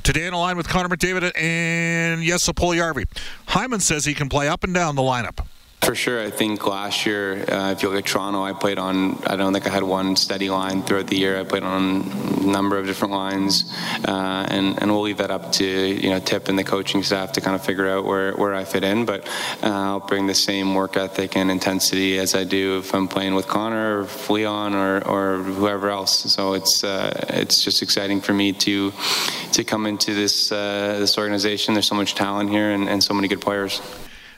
today 0.02 0.26
in 0.26 0.34
a 0.34 0.38
line 0.38 0.56
with 0.56 0.68
Connor 0.68 0.88
McDavid 0.88 1.32
and 1.36 2.22
Jesse 2.22 2.52
Puljujarvi. 2.52 3.06
Hyman 3.48 3.80
says 3.80 4.04
he 4.04 4.14
can 4.14 4.28
play 4.28 4.48
up 4.48 4.62
and 4.64 4.74
down 4.74 4.94
the 4.94 5.02
lineup. 5.02 5.46
For 5.82 5.96
sure, 5.96 6.22
I 6.22 6.30
think 6.30 6.64
last 6.64 7.06
year, 7.06 7.44
uh, 7.50 7.72
if 7.72 7.82
you 7.82 7.88
look 7.88 7.98
at 7.98 8.06
Toronto, 8.06 8.40
I 8.44 8.52
played 8.52 8.78
on. 8.78 9.20
I 9.26 9.34
don't 9.34 9.52
think 9.52 9.66
I 9.66 9.70
had 9.70 9.82
one 9.82 10.14
steady 10.14 10.48
line 10.48 10.84
throughout 10.84 11.08
the 11.08 11.16
year. 11.16 11.40
I 11.40 11.42
played 11.42 11.64
on 11.64 12.02
a 12.40 12.46
number 12.46 12.78
of 12.78 12.86
different 12.86 13.12
lines, 13.12 13.64
uh, 14.06 14.46
and 14.48 14.80
and 14.80 14.92
we'll 14.92 15.00
leave 15.00 15.16
that 15.16 15.32
up 15.32 15.50
to 15.52 15.66
you 15.66 16.08
know 16.08 16.20
Tip 16.20 16.48
and 16.48 16.56
the 16.56 16.62
coaching 16.62 17.02
staff 17.02 17.32
to 17.32 17.40
kind 17.40 17.56
of 17.56 17.64
figure 17.64 17.88
out 17.88 18.04
where, 18.04 18.32
where 18.34 18.54
I 18.54 18.62
fit 18.62 18.84
in. 18.84 19.04
But 19.04 19.26
uh, 19.60 19.70
I'll 19.70 19.98
bring 19.98 20.28
the 20.28 20.36
same 20.36 20.72
work 20.72 20.96
ethic 20.96 21.36
and 21.36 21.50
intensity 21.50 22.16
as 22.18 22.36
I 22.36 22.44
do 22.44 22.78
if 22.78 22.94
I'm 22.94 23.08
playing 23.08 23.34
with 23.34 23.48
Connor 23.48 24.02
or 24.02 24.08
Leon 24.32 24.74
or, 24.74 25.04
or 25.04 25.42
whoever 25.42 25.90
else. 25.90 26.32
So 26.32 26.54
it's 26.54 26.84
uh, 26.84 27.26
it's 27.30 27.64
just 27.64 27.82
exciting 27.82 28.20
for 28.20 28.32
me 28.32 28.52
to 28.52 28.92
to 29.50 29.64
come 29.64 29.86
into 29.86 30.14
this 30.14 30.52
uh, 30.52 30.96
this 31.00 31.18
organization. 31.18 31.74
There's 31.74 31.88
so 31.88 31.96
much 31.96 32.14
talent 32.14 32.50
here 32.50 32.70
and, 32.70 32.88
and 32.88 33.02
so 33.02 33.14
many 33.14 33.26
good 33.26 33.40
players. 33.40 33.80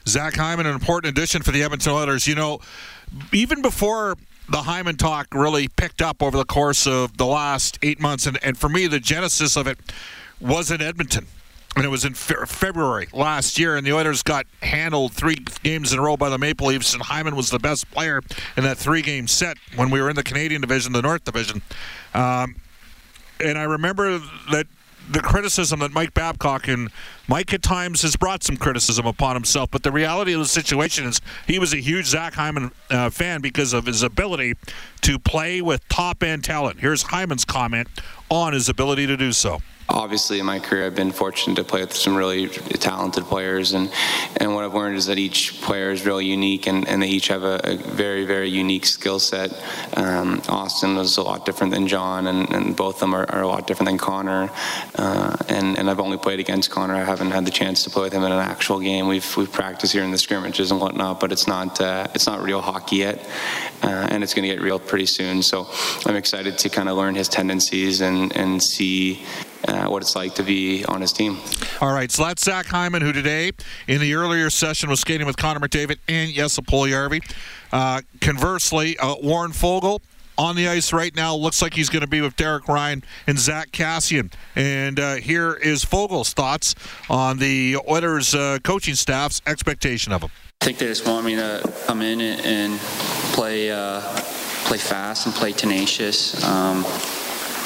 Zach 0.07 0.35
Hyman, 0.35 0.65
an 0.65 0.73
important 0.73 1.17
addition 1.17 1.41
for 1.41 1.51
the 1.51 1.63
Edmonton 1.63 1.91
Oilers. 1.93 2.27
You 2.27 2.35
know, 2.35 2.59
even 3.31 3.61
before 3.61 4.15
the 4.49 4.63
Hyman 4.63 4.97
talk 4.97 5.27
really 5.33 5.67
picked 5.67 6.01
up 6.01 6.21
over 6.21 6.37
the 6.37 6.45
course 6.45 6.85
of 6.85 7.17
the 7.17 7.25
last 7.25 7.79
eight 7.81 7.99
months, 7.99 8.27
and, 8.27 8.37
and 8.43 8.57
for 8.57 8.69
me, 8.69 8.87
the 8.87 8.99
genesis 8.99 9.55
of 9.55 9.67
it 9.67 9.77
was 10.39 10.71
in 10.71 10.81
Edmonton. 10.81 11.27
And 11.77 11.83
it 11.83 11.89
was 11.89 12.05
in 12.05 12.13
fe- 12.13 12.45
February 12.45 13.07
last 13.11 13.59
year, 13.59 13.75
and 13.75 13.85
the 13.85 13.91
Oilers 13.91 14.23
got 14.23 14.45
handled 14.61 15.11
three 15.11 15.35
games 15.61 15.91
in 15.91 15.99
a 15.99 16.01
row 16.01 16.15
by 16.15 16.29
the 16.29 16.37
Maple 16.37 16.67
Leafs, 16.67 16.93
and 16.93 17.03
Hyman 17.03 17.35
was 17.35 17.49
the 17.49 17.59
best 17.59 17.91
player 17.91 18.21
in 18.55 18.63
that 18.63 18.77
three-game 18.77 19.27
set 19.27 19.57
when 19.75 19.89
we 19.89 20.01
were 20.01 20.09
in 20.09 20.15
the 20.15 20.23
Canadian 20.23 20.61
Division, 20.61 20.93
the 20.93 21.01
North 21.01 21.25
Division. 21.25 21.61
Um, 22.13 22.55
and 23.43 23.57
I 23.57 23.63
remember 23.63 24.19
that 24.51 24.67
the 25.09 25.19
criticism 25.19 25.79
that 25.79 25.91
Mike 25.91 26.13
Babcock 26.13 26.67
and 26.67 26.89
Mike 27.27 27.53
at 27.53 27.61
times 27.61 28.01
has 28.01 28.15
brought 28.15 28.43
some 28.43 28.57
criticism 28.57 29.05
upon 29.05 29.35
himself, 29.35 29.69
but 29.71 29.83
the 29.83 29.91
reality 29.91 30.33
of 30.33 30.39
the 30.39 30.45
situation 30.45 31.05
is 31.05 31.21
he 31.47 31.59
was 31.59 31.73
a 31.73 31.77
huge 31.77 32.07
Zach 32.07 32.33
Hyman 32.33 32.71
uh, 32.89 33.09
fan 33.09 33.41
because 33.41 33.73
of 33.73 33.85
his 33.85 34.03
ability 34.03 34.53
to 35.01 35.19
play 35.19 35.61
with 35.61 35.87
top 35.89 36.23
end 36.23 36.43
talent. 36.43 36.79
Here's 36.79 37.03
Hyman's 37.03 37.45
comment 37.45 37.87
on 38.29 38.53
his 38.53 38.69
ability 38.69 39.07
to 39.07 39.17
do 39.17 39.31
so 39.31 39.61
obviously 39.87 40.39
in 40.39 40.45
my 40.45 40.59
career 40.59 40.85
I've 40.85 40.95
been 40.95 41.11
fortunate 41.11 41.55
to 41.55 41.63
play 41.63 41.81
with 41.81 41.95
some 41.95 42.15
really 42.15 42.47
talented 42.47 43.25
players 43.25 43.73
and 43.73 43.91
and 44.37 44.53
what 44.53 44.63
I've 44.63 44.73
learned 44.73 44.97
is 44.97 45.05
that 45.05 45.17
each 45.17 45.61
player 45.61 45.91
is 45.91 46.05
really 46.05 46.25
unique 46.25 46.67
and, 46.67 46.87
and 46.87 47.01
they 47.01 47.07
each 47.07 47.27
have 47.27 47.43
a, 47.43 47.59
a 47.63 47.77
very 47.77 48.25
very 48.25 48.49
unique 48.49 48.85
skill 48.85 49.19
set. 49.19 49.51
Um, 49.93 50.41
Auston 50.41 50.97
was 50.97 51.17
a 51.17 51.21
lot 51.21 51.45
different 51.45 51.73
than 51.73 51.87
John 51.87 52.27
and, 52.27 52.49
and 52.51 52.75
both 52.75 52.95
of 52.95 52.99
them 53.01 53.13
are, 53.13 53.29
are 53.29 53.43
a 53.43 53.47
lot 53.47 53.67
different 53.67 53.87
than 53.87 53.97
Connor. 53.97 54.49
Uh, 54.95 55.37
and 55.49 55.77
and 55.77 55.89
I've 55.89 55.99
only 55.99 56.17
played 56.17 56.39
against 56.39 56.71
Connor. 56.71 56.95
I 56.95 57.03
haven't 57.03 57.31
had 57.31 57.45
the 57.45 57.51
chance 57.51 57.83
to 57.83 57.89
play 57.89 58.03
with 58.03 58.13
him 58.13 58.23
in 58.23 58.31
an 58.31 58.39
actual 58.39 58.79
game. 58.79 59.07
We've 59.07 59.37
we've 59.37 59.51
practiced 59.51 59.93
here 59.93 60.03
in 60.03 60.11
the 60.11 60.17
scrimmages 60.17 60.71
and 60.71 60.79
whatnot 60.79 61.19
but 61.19 61.31
it's 61.31 61.47
not 61.47 61.79
uh, 61.79 62.07
it's 62.15 62.25
not 62.25 62.41
real 62.41 62.61
hockey 62.61 62.97
yet 62.97 63.23
uh, 63.83 64.07
and 64.09 64.23
it's 64.23 64.33
going 64.33 64.47
to 64.47 64.53
get 64.53 64.61
real 64.61 64.79
pretty 64.79 65.05
soon. 65.05 65.43
So 65.43 65.67
I'm 66.05 66.15
excited 66.15 66.57
to 66.59 66.69
kind 66.69 66.89
of 66.89 66.97
learn 66.97 67.15
his 67.15 67.29
tendencies 67.29 68.01
and 68.01 68.35
and 68.35 68.61
see 68.61 69.23
uh, 69.67 69.85
what 69.87 70.01
it's 70.01 70.15
like 70.15 70.35
to 70.35 70.43
be 70.43 70.85
on 70.85 71.01
his 71.01 71.11
team. 71.13 71.37
All 71.81 71.93
right, 71.93 72.11
so 72.11 72.23
that's 72.23 72.43
Zach 72.43 72.65
Hyman, 72.65 73.01
who 73.01 73.11
today 73.11 73.51
in 73.87 74.01
the 74.01 74.13
earlier 74.15 74.49
session 74.49 74.89
was 74.89 74.99
skating 74.99 75.27
with 75.27 75.37
Connor 75.37 75.59
McDavid 75.59 75.97
and 76.07 76.31
Jesse 76.31 76.61
Puljujarvi. 76.61 77.21
Uh, 77.71 78.01
conversely, 78.21 78.97
uh, 78.97 79.15
Warren 79.21 79.51
Foegele 79.51 80.01
on 80.37 80.55
the 80.55 80.67
ice 80.67 80.91
right 80.91 81.15
now 81.15 81.35
looks 81.35 81.61
like 81.61 81.73
he's 81.73 81.89
going 81.89 82.01
to 82.01 82.07
be 82.07 82.21
with 82.21 82.35
Derek 82.35 82.67
Ryan 82.67 83.03
and 83.27 83.39
Zack 83.39 83.71
Kassian. 83.71 84.31
And 84.55 84.99
uh, 84.99 85.15
here 85.15 85.53
is 85.53 85.85
Foegele's 85.85 86.33
thoughts 86.33 86.75
on 87.09 87.37
the 87.37 87.77
Oilers 87.87 88.35
uh, 88.35 88.59
coaching 88.63 88.95
staff's 88.95 89.41
expectation 89.47 90.11
of 90.11 90.23
him. 90.23 90.29
I 90.61 90.65
think 90.65 90.77
they 90.77 90.87
just 90.87 91.07
want 91.07 91.25
me 91.25 91.35
to 91.35 91.61
come 91.85 92.01
in 92.01 92.21
and 92.21 92.79
play 93.33 93.71
uh, 93.71 94.01
play 94.65 94.77
fast 94.77 95.25
and 95.25 95.35
play 95.35 95.51
tenacious. 95.51 96.43
Um, 96.43 96.83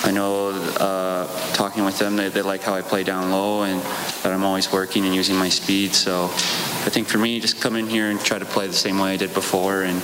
I 0.04 0.12
know 0.12 0.50
uh, 0.50 1.28
talking 1.54 1.84
with 1.86 2.00
them, 2.00 2.16
they, 2.16 2.30
they 2.30 2.42
like 2.42 2.62
how 2.62 2.74
I 2.74 2.82
play 2.82 3.04
down 3.04 3.32
low 3.32 3.64
and 3.64 3.82
that 4.24 4.32
I'm 4.32 4.44
always 4.44 4.72
working 4.72 5.06
and 5.06 5.14
using 5.14 5.36
my 5.36 5.50
speed. 5.50 5.94
So 5.94 6.26
I 6.26 6.90
think 6.90 7.08
for 7.08 7.18
me, 7.18 7.40
just 7.40 7.62
come 7.62 7.76
in 7.76 7.88
here 7.88 8.10
and 8.10 8.20
try 8.20 8.40
to 8.40 8.46
play 8.46 8.68
the 8.68 8.74
same 8.74 8.98
way 8.98 9.14
I 9.14 9.18
did 9.18 9.34
before. 9.34 9.84
And, 9.84 10.02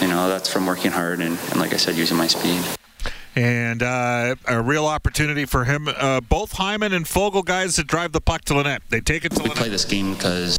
you 0.00 0.08
know, 0.08 0.28
that's 0.28 0.52
from 0.52 0.66
working 0.66 0.90
hard 0.90 1.20
and, 1.20 1.38
and 1.38 1.60
like 1.60 1.72
I 1.72 1.76
said, 1.76 1.96
using 1.96 2.16
my 2.16 2.26
speed 2.26 2.62
and 3.36 3.82
uh, 3.82 4.34
a 4.48 4.60
real 4.60 4.86
opportunity 4.86 5.44
for 5.44 5.64
him. 5.64 5.88
Uh, 5.88 6.20
both 6.20 6.52
Hyman 6.52 6.92
and 6.92 7.06
Foegele 7.06 7.44
guys 7.44 7.76
that 7.76 7.86
drive 7.86 8.12
the 8.12 8.20
puck 8.20 8.42
to 8.46 8.54
the 8.54 8.64
net. 8.64 8.82
They 8.88 9.00
take 9.00 9.24
it 9.24 9.32
to 9.32 9.42
we 9.42 9.50
play 9.50 9.68
this 9.68 9.84
game 9.84 10.14
because 10.14 10.58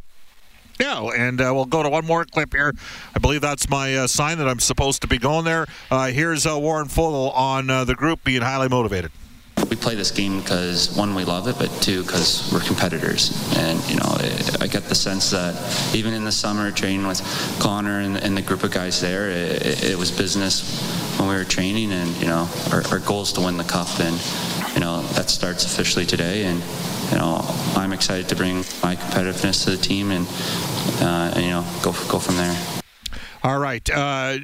yeah, 0.81 0.99
and 1.15 1.39
uh, 1.39 1.51
we'll 1.53 1.65
go 1.65 1.83
to 1.83 1.89
one 1.89 2.05
more 2.05 2.25
clip 2.25 2.53
here. 2.53 2.73
I 3.15 3.19
believe 3.19 3.41
that's 3.41 3.69
my 3.69 3.95
uh, 3.95 4.07
sign 4.07 4.39
that 4.39 4.47
I'm 4.47 4.59
supposed 4.59 5.03
to 5.03 5.07
be 5.07 5.19
going 5.19 5.45
there. 5.45 5.67
Uh, 5.91 6.07
here's 6.07 6.47
uh, 6.47 6.57
Warren 6.57 6.87
Foegele 6.87 7.35
on 7.35 7.69
uh, 7.69 7.85
the 7.85 7.93
group 7.93 8.23
being 8.23 8.41
highly 8.41 8.67
motivated. 8.67 9.11
We 9.69 9.75
play 9.75 9.93
this 9.93 10.09
game 10.09 10.41
because 10.41 10.97
one, 10.97 11.13
we 11.13 11.23
love 11.23 11.47
it, 11.47 11.55
but 11.59 11.69
two, 11.81 12.01
because 12.01 12.51
we're 12.51 12.61
competitors. 12.61 13.31
And 13.57 13.79
you 13.87 13.97
know, 13.97 14.17
I 14.59 14.67
get 14.67 14.83
the 14.85 14.95
sense 14.95 15.29
that 15.29 15.55
even 15.95 16.13
in 16.13 16.25
the 16.25 16.31
summer, 16.31 16.71
training 16.71 17.05
with 17.05 17.21
Connor 17.61 17.99
and, 17.99 18.17
and 18.17 18.35
the 18.35 18.41
group 18.41 18.63
of 18.63 18.71
guys 18.71 18.99
there, 18.99 19.29
it, 19.29 19.83
it, 19.83 19.97
was 19.97 20.11
business 20.11 20.81
when 21.19 21.29
we 21.29 21.35
were 21.35 21.43
training. 21.43 21.91
And 21.91 22.09
you 22.17 22.25
know, 22.25 22.49
our, 22.71 22.81
our 22.87 22.99
goal 22.99 23.21
is 23.21 23.31
to 23.33 23.41
win 23.41 23.57
the 23.57 23.63
cup, 23.63 23.87
and 23.99 24.19
you 24.73 24.79
know 24.79 25.01
that 25.13 25.29
starts 25.29 25.65
officially 25.65 26.05
today. 26.05 26.45
And 26.45 26.61
you 27.11 27.17
know, 27.17 27.41
I'm 27.75 27.93
excited 27.93 28.29
to 28.29 28.35
bring 28.35 28.57
my 28.81 28.95
competitiveness 28.95 29.65
to 29.65 29.71
the 29.71 29.77
team 29.77 30.11
and, 30.11 30.27
uh, 31.01 31.33
and 31.35 31.43
you 31.43 31.51
know, 31.51 31.65
go 31.83 31.91
go 32.09 32.19
from 32.19 32.37
there. 32.37 32.57
All 33.43 33.59
right. 33.59 33.87
Uh, 33.89 34.37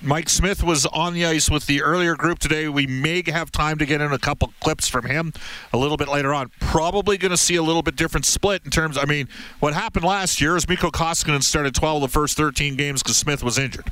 Mike 0.00 0.28
Smith 0.28 0.62
was 0.62 0.86
on 0.86 1.12
the 1.12 1.26
ice 1.26 1.50
with 1.50 1.66
the 1.66 1.82
earlier 1.82 2.14
group 2.14 2.38
today. 2.38 2.68
We 2.68 2.86
may 2.86 3.24
have 3.26 3.50
time 3.50 3.78
to 3.78 3.86
get 3.86 4.00
in 4.00 4.12
a 4.12 4.18
couple 4.18 4.52
clips 4.60 4.88
from 4.88 5.06
him 5.06 5.32
a 5.72 5.76
little 5.76 5.96
bit 5.96 6.06
later 6.06 6.32
on. 6.32 6.52
Probably 6.60 7.18
going 7.18 7.32
to 7.32 7.36
see 7.36 7.56
a 7.56 7.62
little 7.62 7.82
bit 7.82 7.96
different 7.96 8.24
split 8.24 8.62
in 8.64 8.70
terms. 8.70 8.96
I 8.96 9.06
mean, 9.06 9.28
what 9.58 9.74
happened 9.74 10.04
last 10.04 10.40
year 10.40 10.56
is 10.56 10.68
Mikko 10.68 10.92
Koskinen 10.92 11.42
started 11.42 11.74
12 11.74 12.04
of 12.04 12.08
the 12.08 12.12
first 12.12 12.36
13 12.36 12.76
games 12.76 13.02
because 13.02 13.16
Smith 13.16 13.42
was 13.42 13.58
injured. 13.58 13.90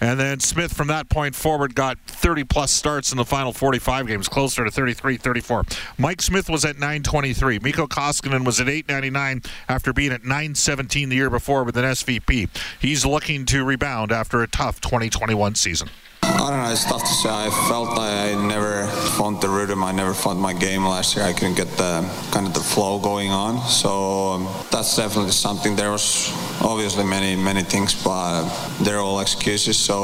And 0.00 0.18
then 0.18 0.40
Smith, 0.40 0.72
from 0.72 0.88
that 0.88 1.08
point 1.08 1.34
forward, 1.34 1.74
got 1.74 1.98
30 2.06 2.44
plus 2.44 2.70
starts 2.70 3.10
in 3.10 3.18
the 3.18 3.24
final 3.24 3.52
45 3.52 4.06
games, 4.06 4.28
closer 4.28 4.64
to 4.64 4.70
33, 4.70 5.16
34. 5.16 5.64
Mike 5.98 6.22
Smith 6.22 6.48
was 6.48 6.64
at 6.64 6.76
923. 6.76 7.58
Mikko 7.58 7.86
Koskinen 7.86 8.44
was 8.44 8.60
at 8.60 8.68
899 8.68 9.42
after 9.68 9.92
being 9.92 10.12
at 10.12 10.22
917 10.22 11.08
the 11.08 11.16
year 11.16 11.30
before 11.30 11.64
with 11.64 11.76
an 11.76 11.84
SVP. 11.84 12.48
He's 12.80 13.04
looking 13.04 13.44
to 13.46 13.64
rebound 13.64 14.12
after 14.12 14.42
a 14.42 14.46
tough 14.46 14.80
2021 14.80 15.56
season. 15.56 15.88
I 16.22 16.36
don't 16.36 16.50
know. 16.50 16.70
It's 16.70 16.84
tough 16.84 17.00
to 17.00 17.06
say. 17.06 17.28
I 17.30 17.50
felt 17.68 17.88
like 17.90 17.98
I 17.98 18.34
never 18.46 18.77
found 19.18 19.40
the 19.40 19.48
rhythm. 19.48 19.82
I 19.82 19.90
never 19.90 20.14
found 20.14 20.40
my 20.40 20.52
game 20.52 20.84
last 20.86 21.16
year. 21.16 21.24
I 21.24 21.32
couldn't 21.32 21.56
get 21.56 21.70
the 21.76 22.08
kind 22.30 22.46
of 22.46 22.54
the 22.54 22.60
flow 22.60 23.00
going 23.00 23.32
on. 23.32 23.60
So 23.68 23.90
um, 24.34 24.48
that's 24.70 24.96
definitely 24.96 25.32
something. 25.32 25.74
There 25.74 25.90
was 25.90 26.30
obviously 26.62 27.04
many 27.04 27.34
many 27.34 27.62
things, 27.62 27.92
but 28.04 28.46
they're 28.84 29.00
all 29.00 29.18
excuses. 29.18 29.76
So, 29.76 29.98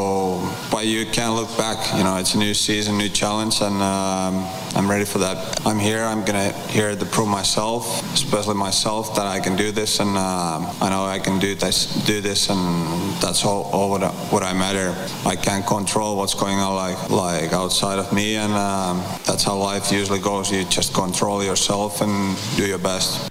but 0.70 0.86
you 0.86 1.06
can 1.06 1.30
look 1.36 1.56
back. 1.56 1.78
You 1.96 2.02
know, 2.02 2.16
it's 2.16 2.34
a 2.34 2.38
new 2.38 2.54
season, 2.54 2.98
new 2.98 3.08
challenge, 3.08 3.60
and 3.60 3.80
um, 3.80 4.34
I'm 4.76 4.90
ready 4.90 5.04
for 5.04 5.18
that. 5.18 5.64
I'm 5.64 5.78
here. 5.78 6.02
I'm 6.02 6.24
gonna 6.24 6.50
here 6.68 6.96
to 6.96 7.06
prove 7.06 7.28
myself, 7.28 8.02
especially 8.12 8.54
myself, 8.56 9.14
that 9.14 9.24
I 9.24 9.38
can 9.38 9.54
do 9.54 9.70
this, 9.70 10.00
and 10.00 10.16
uh, 10.16 10.72
I 10.80 10.90
know 10.90 11.04
I 11.04 11.20
can 11.20 11.38
do 11.38 11.54
this. 11.54 11.86
Do 12.06 12.20
this, 12.20 12.50
and 12.50 13.14
that's 13.22 13.44
all, 13.44 13.70
all 13.72 13.90
what, 13.90 14.02
I, 14.02 14.10
what 14.32 14.42
I 14.42 14.52
matter. 14.52 14.92
I 15.24 15.36
can't 15.36 15.64
control 15.64 16.16
what's 16.16 16.34
going 16.34 16.58
on 16.58 16.74
like 16.74 17.10
like 17.10 17.52
outside 17.52 18.00
of 18.00 18.12
me, 18.12 18.34
and 18.34 18.52
um, 18.52 18.98
that's 19.24 19.44
how 19.44 19.56
life 19.56 19.92
usually 19.92 20.20
goes. 20.20 20.50
You 20.50 20.64
just 20.64 20.92
control 20.92 21.44
yourself 21.44 22.00
and 22.00 22.36
do 22.56 22.66
your 22.66 22.78
best. 22.78 23.30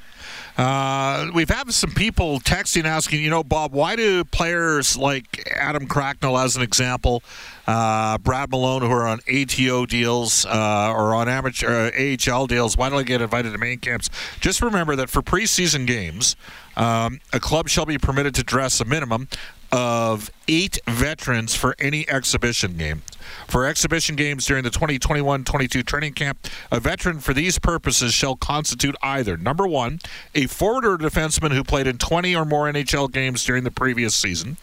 Uh, 0.57 1.31
we've 1.33 1.49
had 1.49 1.71
some 1.73 1.89
people 1.91 2.39
texting 2.39 2.85
asking, 2.85 3.21
you 3.21 3.29
know, 3.29 3.43
Bob, 3.43 3.73
why 3.73 3.95
do 3.95 4.23
players 4.23 4.95
like 4.95 5.51
Adam 5.55 5.87
Cracknell, 5.87 6.37
as 6.37 6.55
an 6.55 6.61
example, 6.61 7.23
uh, 7.67 8.17
Brad 8.17 8.49
Malone, 8.49 8.81
who 8.81 8.91
are 8.91 9.07
on 9.07 9.19
ATO 9.31 9.85
deals 9.85 10.45
uh, 10.45 10.93
or 10.95 11.15
on 11.15 11.29
amateur 11.29 11.91
uh, 11.93 12.31
AHL 12.31 12.47
deals, 12.47 12.77
why 12.77 12.89
don't 12.89 12.99
they 12.99 13.03
get 13.03 13.21
invited 13.21 13.51
to 13.51 13.57
main 13.57 13.79
camps? 13.79 14.09
Just 14.39 14.61
remember 14.61 14.95
that 14.95 15.09
for 15.09 15.21
preseason 15.21 15.87
games, 15.87 16.35
um, 16.75 17.19
a 17.31 17.39
club 17.39 17.69
shall 17.69 17.85
be 17.85 17.97
permitted 17.97 18.35
to 18.35 18.43
dress 18.43 18.79
a 18.79 18.85
minimum 18.85 19.27
of 19.71 20.29
eight 20.47 20.77
veterans 20.87 21.55
for 21.55 21.75
any 21.79 22.07
exhibition 22.07 22.77
game. 22.77 23.01
For 23.47 23.65
exhibition 23.65 24.15
games 24.15 24.45
during 24.45 24.63
the 24.63 24.69
2021 24.69 25.43
22 25.43 25.81
training 25.81 26.13
camp, 26.13 26.47
a 26.71 26.79
veteran 26.79 27.19
for 27.19 27.33
these 27.33 27.57
purposes 27.57 28.13
shall 28.13 28.35
constitute 28.35 28.95
either 29.01 29.35
number 29.35 29.65
one, 29.65 29.99
a 30.35 30.45
forward 30.45 30.85
or 30.85 30.97
defenseman 30.97 31.53
who 31.53 31.63
played 31.63 31.87
in 31.87 31.97
20 31.97 32.35
or 32.35 32.45
more 32.45 32.71
NHL 32.71 33.11
games 33.11 33.43
during 33.43 33.63
the 33.63 33.71
previous 33.71 34.15
season, 34.15 34.57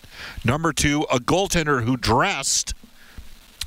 number 0.45 0.73
two, 0.73 1.03
a 1.11 1.19
goaltender 1.19 1.83
who 1.83 1.97
dressed 1.97 2.75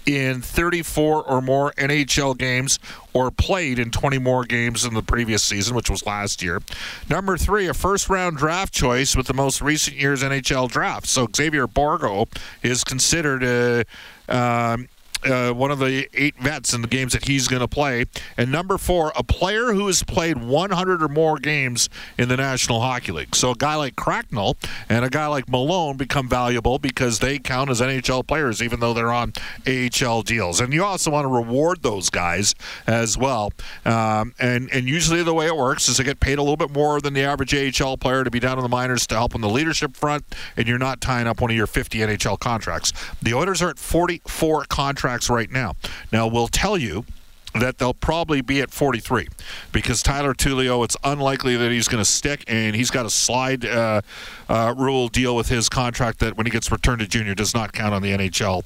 in 0.06 0.42
34 0.42 1.24
or 1.24 1.42
more 1.42 1.72
NHL 1.74 2.38
games 2.38 2.80
or 3.14 3.32
played 3.32 3.80
in 3.80 3.92
20 3.92 4.18
more 4.18 4.44
games 4.44 4.86
in 4.86 4.94
the 4.94 5.04
previous 5.04 5.44
season, 5.44 5.76
which 5.76 5.90
was 5.90 6.06
last 6.06 6.42
year. 6.42 6.62
Number 7.10 7.38
three, 7.38 7.68
a 7.68 7.74
first 7.74 8.10
round 8.10 8.38
draft 8.38 8.74
choice 8.74 9.16
with 9.16 9.28
the 9.28 9.34
most 9.34 9.62
recent 9.62 9.98
year's 9.98 10.24
NHL 10.24 10.70
draft. 10.70 11.08
So 11.08 11.28
Xavier 11.36 11.68
Bourgault 11.68 12.30
is 12.62 12.84
considered 12.84 13.44
a. 13.44 13.86
Um, 14.30 14.88
uh, 15.26 15.52
one 15.54 15.72
of 15.72 15.80
the 15.80 16.08
eight 16.14 16.36
vets 16.40 16.74
in 16.74 16.82
the 16.82 16.88
games 16.88 17.14
that 17.14 17.28
he's 17.28 17.48
going 17.48 17.62
to 17.62 17.68
play. 17.68 18.06
And 18.38 18.52
number 18.52 18.78
four, 18.78 19.12
a 19.16 19.24
player 19.24 19.74
who 19.74 19.88
has 19.88 20.04
played 20.04 20.38
100 20.38 21.04
or 21.04 21.08
more 21.08 21.38
games 21.38 21.90
in 22.18 22.30
the 22.30 22.38
National 22.38 22.82
Hockey 22.82 23.12
League. 23.12 23.36
So 23.36 23.52
a 23.52 23.56
guy 23.56 23.76
like 23.76 23.96
Cracknell 23.96 24.58
and 24.90 25.06
a 25.06 25.10
guy 25.10 25.28
like 25.28 25.50
Malone 25.50 25.98
become 25.98 26.28
valuable 26.28 26.80
because 26.80 27.20
they 27.20 27.40
count 27.40 27.70
as 27.70 27.82
NHL 27.82 28.26
players, 28.28 28.62
even 28.62 28.80
though 28.80 28.94
they're 28.94 29.12
on 29.12 29.34
AHL 29.68 30.24
deals. 30.24 30.60
And 30.60 30.74
you 30.74 30.84
also 30.84 31.12
want 31.12 31.26
to 31.26 31.30
reward 31.30 31.84
those 31.84 32.10
guys 32.10 32.56
as 32.88 33.18
well. 33.18 33.52
Um, 33.86 34.34
and 34.40 34.70
and 34.72 34.88
usually 34.88 35.24
the 35.24 35.34
way 35.34 35.48
it 35.48 35.56
works 35.56 35.88
is 35.88 35.98
they 35.98 36.04
get 36.04 36.20
paid 36.20 36.38
a 36.38 36.42
little 36.42 36.58
bit 36.58 36.72
more 36.72 37.00
than 37.00 37.14
the 37.14 37.22
average 37.22 37.54
AHL 37.54 37.98
player 37.98 38.24
to 38.24 38.32
be 38.32 38.40
down 38.40 38.58
in 38.58 38.64
the 38.64 38.70
minors 38.70 39.08
to 39.08 39.16
help 39.16 39.36
on 39.36 39.42
the 39.42 39.50
leadership 39.50 39.96
front, 39.96 40.26
and 40.58 40.68
you're 40.68 40.78
not 40.78 41.02
tying 41.02 41.28
up 41.28 41.42
one 41.42 41.52
of 41.52 41.58
your 41.58 41.68
50 41.68 42.00
NHL 42.00 42.40
contracts. 42.40 42.94
The 43.22 43.34
Oilers 43.34 43.62
are 43.62 43.70
at 43.70 43.80
44 43.80 44.66
contracts 44.66 45.13
right 45.30 45.52
now. 45.52 45.76
Now, 46.12 46.28
we'll 46.28 46.48
tell 46.48 46.78
you 46.78 47.06
that 47.54 47.78
they'll 47.78 47.94
probably 47.94 48.42
be 48.42 48.62
at 48.62 48.72
43 48.72 49.28
because 49.72 50.02
Tyler 50.02 50.34
Tullio, 50.34 50.84
it's 50.84 50.98
unlikely 51.04 51.56
that 51.58 51.72
he's 51.72 51.88
going 51.88 52.04
to 52.04 52.10
stick, 52.10 52.44
and 52.48 52.76
he's 52.76 52.90
got 52.90 53.06
a 53.06 53.10
slide 53.10 53.66
uh, 53.66 54.02
uh, 54.50 54.74
rule 54.78 55.08
deal 55.08 55.36
with 55.36 55.50
his 55.50 55.70
contract 55.70 56.20
that 56.20 56.36
when 56.36 56.46
he 56.46 56.52
gets 56.52 56.72
returned 56.72 57.00
to 57.00 57.08
junior 57.08 57.36
does 57.36 57.54
not 57.54 57.74
count 57.74 57.94
on 57.94 58.02
the 58.02 58.12
NHL 58.12 58.64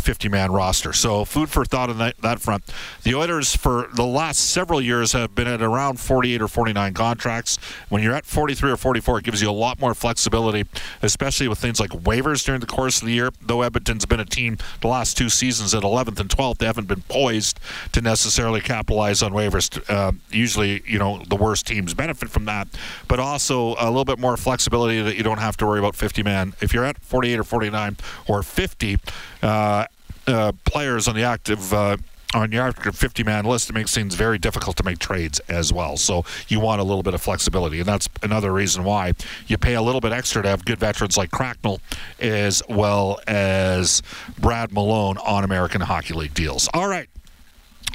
50 0.00 0.28
uh, 0.28 0.30
man 0.30 0.52
roster. 0.52 0.92
So, 0.92 1.24
food 1.24 1.48
for 1.48 1.64
thought 1.64 1.90
on 1.90 1.98
that, 1.98 2.16
that 2.18 2.40
front. 2.40 2.64
The 3.02 3.14
Oilers, 3.14 3.54
for 3.54 3.88
the 3.94 4.04
last 4.04 4.38
several 4.50 4.80
years, 4.80 5.12
have 5.12 5.34
been 5.34 5.46
at 5.46 5.62
around 5.62 6.00
48 6.00 6.42
or 6.42 6.48
49 6.48 6.94
contracts. 6.94 7.58
When 7.88 8.02
you're 8.02 8.14
at 8.14 8.26
43 8.26 8.72
or 8.72 8.76
44, 8.76 9.18
it 9.18 9.24
gives 9.24 9.42
you 9.42 9.50
a 9.50 9.52
lot 9.52 9.80
more 9.80 9.94
flexibility, 9.94 10.64
especially 11.02 11.48
with 11.48 11.58
things 11.58 11.78
like 11.78 11.90
waivers 11.90 12.44
during 12.44 12.60
the 12.60 12.66
course 12.66 13.00
of 13.00 13.06
the 13.06 13.14
year. 13.14 13.30
Though 13.40 13.62
Edmonton's 13.62 14.06
been 14.06 14.20
a 14.20 14.24
team 14.24 14.58
the 14.80 14.88
last 14.88 15.16
two 15.16 15.28
seasons 15.28 15.74
at 15.74 15.82
11th 15.82 16.20
and 16.20 16.28
12th, 16.28 16.58
they 16.58 16.66
haven't 16.66 16.88
been 16.88 17.02
poised 17.02 17.60
to 17.92 18.00
necessarily 18.08 18.60
capitalize 18.60 19.22
on 19.22 19.32
waivers. 19.32 19.68
Uh, 19.88 20.12
usually, 20.30 20.82
you 20.86 20.98
know, 20.98 21.22
the 21.28 21.36
worst 21.36 21.66
teams 21.66 21.92
benefit 21.92 22.30
from 22.30 22.46
that, 22.46 22.66
but 23.06 23.20
also 23.20 23.74
a 23.78 23.86
little 23.86 24.04
bit 24.04 24.18
more 24.18 24.36
flexibility 24.36 25.02
that 25.02 25.16
you 25.16 25.22
don't 25.22 25.38
have 25.38 25.56
to 25.58 25.66
worry 25.66 25.78
about 25.78 25.94
50 25.94 26.22
man. 26.22 26.54
If 26.62 26.72
you're 26.72 26.86
at 26.86 26.98
48 27.02 27.38
or 27.38 27.44
49 27.44 27.96
or 28.26 28.42
50 28.42 28.96
uh, 29.42 29.84
uh, 30.26 30.52
players 30.64 31.06
on 31.06 31.14
the 31.14 31.22
active 31.22 31.72
uh, 31.74 31.98
on 32.34 32.52
your 32.52 32.72
50 32.72 33.24
man 33.24 33.44
list, 33.44 33.70
it 33.70 33.74
makes 33.74 33.94
things 33.94 34.14
very 34.14 34.38
difficult 34.38 34.76
to 34.78 34.84
make 34.84 34.98
trades 34.98 35.38
as 35.48 35.72
well. 35.72 35.96
So 35.96 36.24
you 36.48 36.60
want 36.60 36.80
a 36.80 36.84
little 36.84 37.02
bit 37.02 37.14
of 37.14 37.20
flexibility. 37.20 37.78
And 37.80 37.86
that's 37.86 38.08
another 38.22 38.52
reason 38.52 38.84
why 38.84 39.12
you 39.46 39.58
pay 39.58 39.74
a 39.74 39.82
little 39.82 40.00
bit 40.00 40.12
extra 40.12 40.42
to 40.42 40.48
have 40.48 40.64
good 40.64 40.78
veterans 40.78 41.16
like 41.16 41.30
Cracknell 41.30 41.80
as 42.20 42.62
well 42.68 43.20
as 43.26 44.02
Brad 44.38 44.72
Malone 44.72 45.18
on 45.18 45.44
American 45.44 45.80
Hockey 45.82 46.14
League 46.14 46.34
deals. 46.34 46.68
All 46.72 46.88
right. 46.88 47.08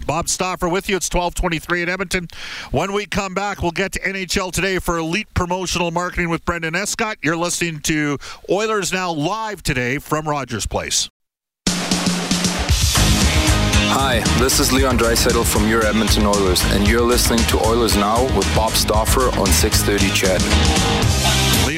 Bob 0.06 0.30
Stauffer 0.30 0.68
with 0.68 0.90
you. 0.90 0.96
It's 0.96 1.08
1223 1.08 1.84
at 1.84 1.90
Edmonton. 1.90 2.28
When 2.72 2.94
we 2.94 3.06
come 3.06 3.34
back, 3.34 3.62
we'll 3.62 3.72
get 3.72 3.94
to 3.94 4.00
NHL 4.00 4.52
today 4.52 4.80
for 4.80 4.98
Elite 4.98 5.28
Promotional 5.34 5.92
Marketing 5.92 6.30
with 6.30 6.44
Brendan 6.46 6.76
Escott. 6.76 7.18
You're 7.22 7.38
listening 7.38 7.80
to 7.82 8.18
Oilers 8.50 8.92
Now 8.92 9.12
live 9.12 9.64
today 9.64 9.98
from 9.98 10.28
Rogers 10.28 10.68
Place. 10.68 11.10
Hi, 13.96 14.22
this 14.40 14.60
is 14.60 14.72
Leon 14.74 14.98
Draisaitl 14.98 15.46
from 15.46 15.68
your 15.68 15.86
Edmonton 15.86 16.26
Oilers, 16.26 16.64
and 16.74 16.88
you're 16.88 17.02
listening 17.02 17.46
to 17.46 17.60
Oilers 17.64 17.96
Now 17.96 18.24
with 18.36 18.48
Bob 18.56 18.72
Stauffer 18.72 19.30
on 19.40 19.46
630 19.46 20.10
CHED. 20.16 21.03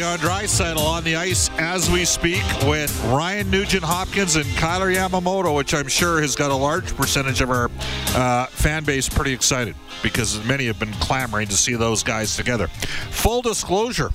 Leon 0.06 0.20
Draisaitl 0.20 0.78
on 0.78 1.04
the 1.04 1.16
ice 1.16 1.50
as 1.58 1.90
we 1.90 2.06
speak 2.06 2.44
with 2.68 3.04
Ryan 3.06 3.50
Nugent 3.50 3.84
Hopkins 3.84 4.36
and 4.36 4.46
Kailer 4.56 4.94
Yamamoto, 4.94 5.56
which 5.56 5.74
I'm 5.74 5.88
sure 5.88 6.22
has 6.22 6.36
got 6.36 6.52
a 6.52 6.56
large 6.56 6.96
percentage 6.96 7.42
of 7.42 7.50
our 7.50 7.72
uh, 8.10 8.46
fan 8.46 8.84
base 8.84 9.10
pretty 9.10 9.34
excited 9.34 9.74
because 10.04 10.46
many 10.46 10.68
have 10.68 10.78
been 10.78 10.94
clamoring 10.94 11.48
to 11.48 11.58
see 11.58 11.74
those 11.74 12.04
guys 12.04 12.36
together. 12.36 12.68
Full 12.68 13.42
disclosure, 13.42 14.12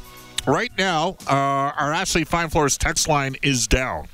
right 0.47 0.71
now, 0.79 1.17
uh, 1.27 1.73
our 1.75 1.93
Ashley 1.93 2.23
Fine 2.23 2.51
Floors 2.51 2.79
text 2.79 3.09
line 3.09 3.35
is 3.43 3.67
down. 3.67 4.07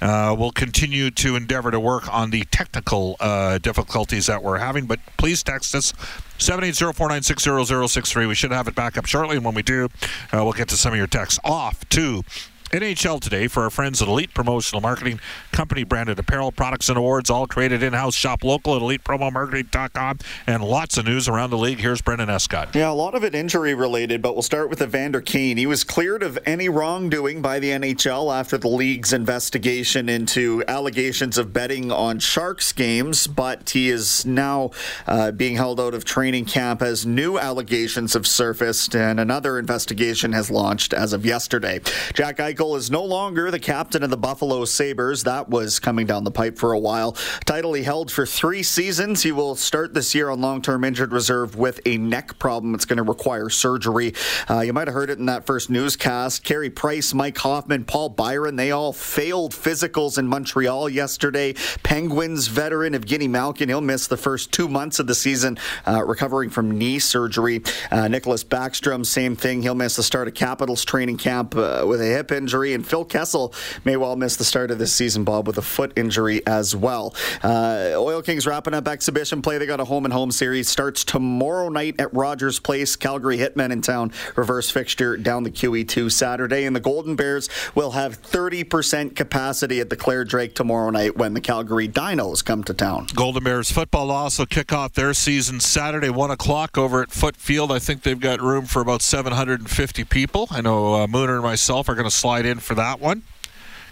Uh, 0.00 0.34
we'll 0.38 0.52
continue 0.52 1.10
to 1.10 1.36
endeavor 1.36 1.70
to 1.70 1.80
work 1.80 2.12
on 2.12 2.30
the 2.30 2.44
technical 2.44 3.16
uh, 3.20 3.58
difficulties 3.58 4.26
that 4.26 4.42
we're 4.42 4.58
having, 4.58 4.86
but 4.86 5.00
please 5.16 5.42
text 5.42 5.74
us 5.74 5.92
780-496-0063. 6.38 8.28
We 8.28 8.34
should 8.34 8.52
have 8.52 8.68
it 8.68 8.74
back 8.74 8.96
up 8.96 9.06
shortly, 9.06 9.36
and 9.36 9.44
when 9.44 9.54
we 9.54 9.62
do, 9.62 9.86
uh, 10.32 10.44
we'll 10.44 10.52
get 10.52 10.68
to 10.68 10.76
some 10.76 10.92
of 10.92 10.98
your 10.98 11.08
texts. 11.08 11.40
Off 11.44 11.88
to 11.90 12.22
NHL 12.72 13.18
today 13.18 13.48
for 13.48 13.62
our 13.62 13.70
friends 13.70 14.02
at 14.02 14.08
Elite 14.08 14.34
Promotional 14.34 14.82
Marketing, 14.82 15.20
company 15.52 15.84
branded 15.84 16.18
apparel, 16.18 16.52
products, 16.52 16.90
and 16.90 16.98
awards, 16.98 17.30
all 17.30 17.46
created 17.46 17.82
in 17.82 17.94
house. 17.94 18.14
Shop 18.14 18.44
local 18.44 18.76
at 18.76 18.82
elitepromomarketing.com, 18.82 20.18
and 20.46 20.62
lots 20.62 20.98
of 20.98 21.06
news 21.06 21.28
around 21.28 21.48
the 21.48 21.56
league. 21.56 21.78
Here's 21.78 22.02
Brendan 22.02 22.28
Escott. 22.28 22.74
Yeah, 22.74 22.90
a 22.90 22.92
lot 22.92 23.14
of 23.14 23.24
it 23.24 23.34
injury 23.34 23.72
related, 23.72 24.20
but 24.20 24.34
we'll 24.34 24.42
start 24.42 24.68
with 24.68 24.82
Evander 24.82 25.22
Kane. 25.22 25.56
He 25.56 25.64
was 25.64 25.82
cleared 25.82 26.22
of 26.22 26.38
any 26.44 26.68
wrongdoing 26.68 27.40
by 27.40 27.58
the 27.58 27.70
NHL 27.70 28.34
after 28.34 28.58
the 28.58 28.68
league's 28.68 29.14
investigation 29.14 30.10
into 30.10 30.62
allegations 30.68 31.38
of 31.38 31.54
betting 31.54 31.90
on 31.90 32.18
Sharks 32.18 32.72
games, 32.74 33.26
but 33.26 33.70
he 33.70 33.88
is 33.88 34.26
now 34.26 34.72
uh, 35.06 35.30
being 35.30 35.56
held 35.56 35.80
out 35.80 35.94
of 35.94 36.04
training 36.04 36.44
camp 36.44 36.82
as 36.82 37.06
new 37.06 37.38
allegations 37.38 38.12
have 38.12 38.26
surfaced, 38.26 38.94
and 38.94 39.18
another 39.18 39.58
investigation 39.58 40.32
has 40.32 40.50
launched 40.50 40.92
as 40.92 41.14
of 41.14 41.24
yesterday. 41.24 41.80
Jack 42.12 42.36
Eichel 42.36 42.57
Eichel 42.58 42.76
is 42.76 42.90
no 42.90 43.04
longer 43.04 43.50
the 43.50 43.60
captain 43.60 44.02
of 44.02 44.10
the 44.10 44.16
Buffalo 44.16 44.64
Sabres. 44.64 45.22
That 45.22 45.48
was 45.48 45.78
coming 45.78 46.06
down 46.06 46.24
the 46.24 46.32
pipe 46.32 46.58
for 46.58 46.72
a 46.72 46.78
while. 46.78 47.12
Title 47.44 47.72
he 47.72 47.84
held 47.84 48.10
for 48.10 48.26
three 48.26 48.64
seasons. 48.64 49.22
He 49.22 49.30
will 49.30 49.54
start 49.54 49.94
this 49.94 50.12
year 50.12 50.28
on 50.28 50.40
long 50.40 50.60
term 50.60 50.82
injured 50.82 51.12
reserve 51.12 51.54
with 51.54 51.80
a 51.86 51.98
neck 51.98 52.36
problem. 52.40 52.74
It's 52.74 52.84
going 52.84 52.96
to 52.96 53.04
require 53.04 53.48
surgery. 53.48 54.12
Uh, 54.50 54.60
you 54.60 54.72
might 54.72 54.88
have 54.88 54.94
heard 54.94 55.08
it 55.08 55.18
in 55.18 55.26
that 55.26 55.46
first 55.46 55.70
newscast. 55.70 56.42
Carey 56.42 56.68
Price, 56.68 57.14
Mike 57.14 57.38
Hoffman, 57.38 57.84
Paul 57.84 58.08
Byron, 58.08 58.56
they 58.56 58.72
all 58.72 58.92
failed 58.92 59.52
physicals 59.52 60.18
in 60.18 60.26
Montreal 60.26 60.88
yesterday. 60.88 61.54
Penguins 61.84 62.48
veteran 62.48 62.94
Evgeny 62.94 63.30
Malkin, 63.30 63.68
he'll 63.68 63.80
miss 63.80 64.08
the 64.08 64.16
first 64.16 64.50
two 64.50 64.68
months 64.68 64.98
of 64.98 65.06
the 65.06 65.14
season 65.14 65.58
uh, 65.86 66.04
recovering 66.04 66.50
from 66.50 66.76
knee 66.76 66.98
surgery. 66.98 67.58
Uh, 67.92 68.08
Nicklas 68.08 68.44
Backstrom, 68.44 69.06
same 69.06 69.36
thing. 69.36 69.62
He'll 69.62 69.76
miss 69.76 69.94
the 69.94 70.02
start 70.02 70.26
of 70.26 70.34
Capitals 70.34 70.84
training 70.84 71.18
camp 71.18 71.54
uh, 71.54 71.84
with 71.86 72.00
a 72.00 72.06
hip 72.06 72.32
injury 72.32 72.47
injury, 72.48 72.72
and 72.72 72.86
Phil 72.86 73.04
Kessel 73.04 73.52
may 73.84 73.98
well 73.98 74.16
miss 74.16 74.36
the 74.36 74.44
start 74.44 74.70
of 74.70 74.78
this 74.78 74.90
season, 74.90 75.22
Bob, 75.22 75.46
with 75.46 75.58
a 75.58 75.62
foot 75.62 75.92
injury 75.96 76.40
as 76.46 76.74
well. 76.74 77.14
Uh, 77.42 77.92
Oil 77.94 78.22
Kings 78.22 78.46
wrapping 78.46 78.72
up 78.72 78.88
exhibition 78.88 79.42
play. 79.42 79.58
They 79.58 79.66
got 79.66 79.80
a 79.80 79.84
home 79.84 80.06
and 80.06 80.14
home 80.14 80.32
series. 80.32 80.66
Starts 80.66 81.04
tomorrow 81.04 81.68
night 81.68 81.96
at 82.00 82.12
Rogers 82.14 82.58
Place. 82.58 82.96
Calgary 82.96 83.36
Hitmen 83.36 83.70
in 83.70 83.82
town. 83.82 84.12
Reverse 84.34 84.70
fixture 84.70 85.18
down 85.18 85.42
the 85.42 85.50
QE2 85.50 86.10
Saturday. 86.10 86.64
And 86.64 86.74
the 86.74 86.80
Golden 86.80 87.16
Bears 87.16 87.50
will 87.74 87.90
have 87.90 88.22
30% 88.22 89.14
capacity 89.14 89.80
at 89.80 89.90
the 89.90 89.96
Clare 89.96 90.24
Drake 90.24 90.54
tomorrow 90.54 90.88
night 90.88 91.18
when 91.18 91.34
the 91.34 91.42
Calgary 91.42 91.86
Dinos 91.86 92.42
come 92.42 92.64
to 92.64 92.72
town. 92.72 93.08
Golden 93.14 93.44
Bears 93.44 93.70
football 93.70 94.10
also 94.10 94.46
kick 94.46 94.72
off 94.72 94.94
their 94.94 95.12
season 95.12 95.60
Saturday, 95.60 96.08
1 96.08 96.30
o'clock 96.30 96.78
over 96.78 97.02
at 97.02 97.10
Foote 97.10 97.36
Field. 97.36 97.70
I 97.70 97.78
think 97.78 98.04
they've 98.04 98.18
got 98.18 98.40
room 98.40 98.64
for 98.64 98.80
about 98.80 99.02
750 99.02 100.04
people. 100.04 100.48
I 100.50 100.62
know 100.62 100.94
uh, 100.94 101.06
Mooner 101.06 101.34
and 101.34 101.42
myself 101.42 101.90
are 101.90 101.94
going 101.94 102.08
to 102.08 102.14
slide 102.14 102.37
in 102.46 102.58
for 102.58 102.74
that 102.74 103.00
one 103.00 103.22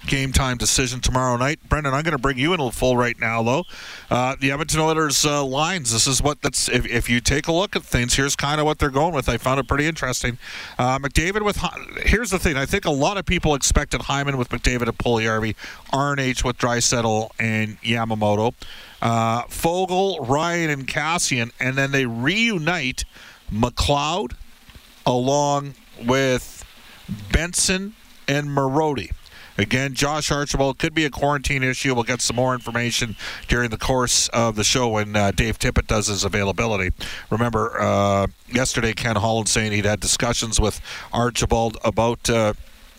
game 0.07 0.33
time 0.33 0.57
decision 0.57 1.01
tomorrow 1.01 1.37
night. 1.37 1.59
Brendan, 1.69 1.93
I'm 1.93 2.03
going 2.03 2.13
to 2.13 2.19
bring 2.19 2.39
you 2.39 2.55
in 2.55 2.61
a 2.61 2.71
full 2.71 2.97
right 2.97 3.19
now, 3.19 3.43
though. 3.43 3.65
Uh, 4.11 4.37
the 4.41 4.53
Edmonton 4.53 4.81
Oilers 4.81 5.25
uh, 5.25 5.45
lines. 5.45 5.93
This 5.93 6.07
is 6.07 6.23
what 6.23 6.41
that's. 6.43 6.69
If, 6.69 6.87
if, 6.87 7.11
you 7.11 7.21
take 7.21 7.49
a 7.49 7.53
look 7.53 7.77
at 7.77 7.83
things, 7.83 8.15
here's 8.15 8.37
kind 8.37 8.61
of 8.61 8.67
what 8.67 8.79
they're 8.79 8.91
going 8.91 9.15
with. 9.15 9.29
I 9.29 9.37
found 9.37 9.61
it 9.61 9.69
pretty 9.69 9.87
interesting. 9.87 10.39
Uh, 10.79 10.99
McDavid 10.99 11.45
with. 11.45 11.59
Here's 12.05 12.31
the 12.31 12.39
thing. 12.39 12.57
I 12.57 12.67
think 12.67 12.85
a 12.85 12.91
lot 12.91 13.19
of 13.19 13.27
people 13.27 13.55
expected 13.55 14.03
Hyman 14.03 14.37
with 14.39 14.49
McDavid 14.49 14.89
and 14.89 14.97
Puljujarvi, 14.97 15.57
RNH 15.93 16.45
with 16.45 16.57
Draisaitl 16.59 17.31
and 17.39 17.81
Yamamoto, 17.83 18.55
uh, 19.03 19.43
Foegele, 19.45 20.27
Ryan, 20.27 20.71
and 20.71 20.87
Kassian, 20.87 21.51
and 21.61 21.77
then 21.77 21.91
they 21.91 22.07
reunite 22.07 23.05
McLeod 23.53 24.33
along 25.05 25.75
with 26.05 26.65
Benson 27.33 27.95
and 28.29 28.49
Marody. 28.49 29.11
Again, 29.59 29.95
Josh 29.95 30.31
Archibald 30.31 30.79
could 30.79 30.95
be 30.95 31.05
a 31.05 31.11
quarantine 31.11 31.63
issue. 31.63 31.95
We'll 31.95 32.05
get 32.05 32.21
some 32.21 32.37
more 32.37 32.53
information 32.55 33.17
during 33.49 33.71
the 33.71 33.79
course 33.79 34.29
of 34.29 34.57
the 34.57 34.65
show 34.65 34.89
when 34.89 35.17
uh, 35.17 35.31
Dave 35.31 35.59
Tippett 35.59 35.87
does 35.87 36.09
his 36.09 36.25
availability. 36.25 36.95
Remember, 37.31 37.81
uh, 37.81 38.27
yesterday 38.53 38.93
Ken 38.93 39.17
Holland 39.17 39.49
saying 39.49 39.73
he'd 39.73 39.87
had 39.87 40.01
discussions 40.01 40.61
with 40.61 40.81
Archibald 41.13 41.79
about. 41.85 42.29
Uh, 42.29 42.55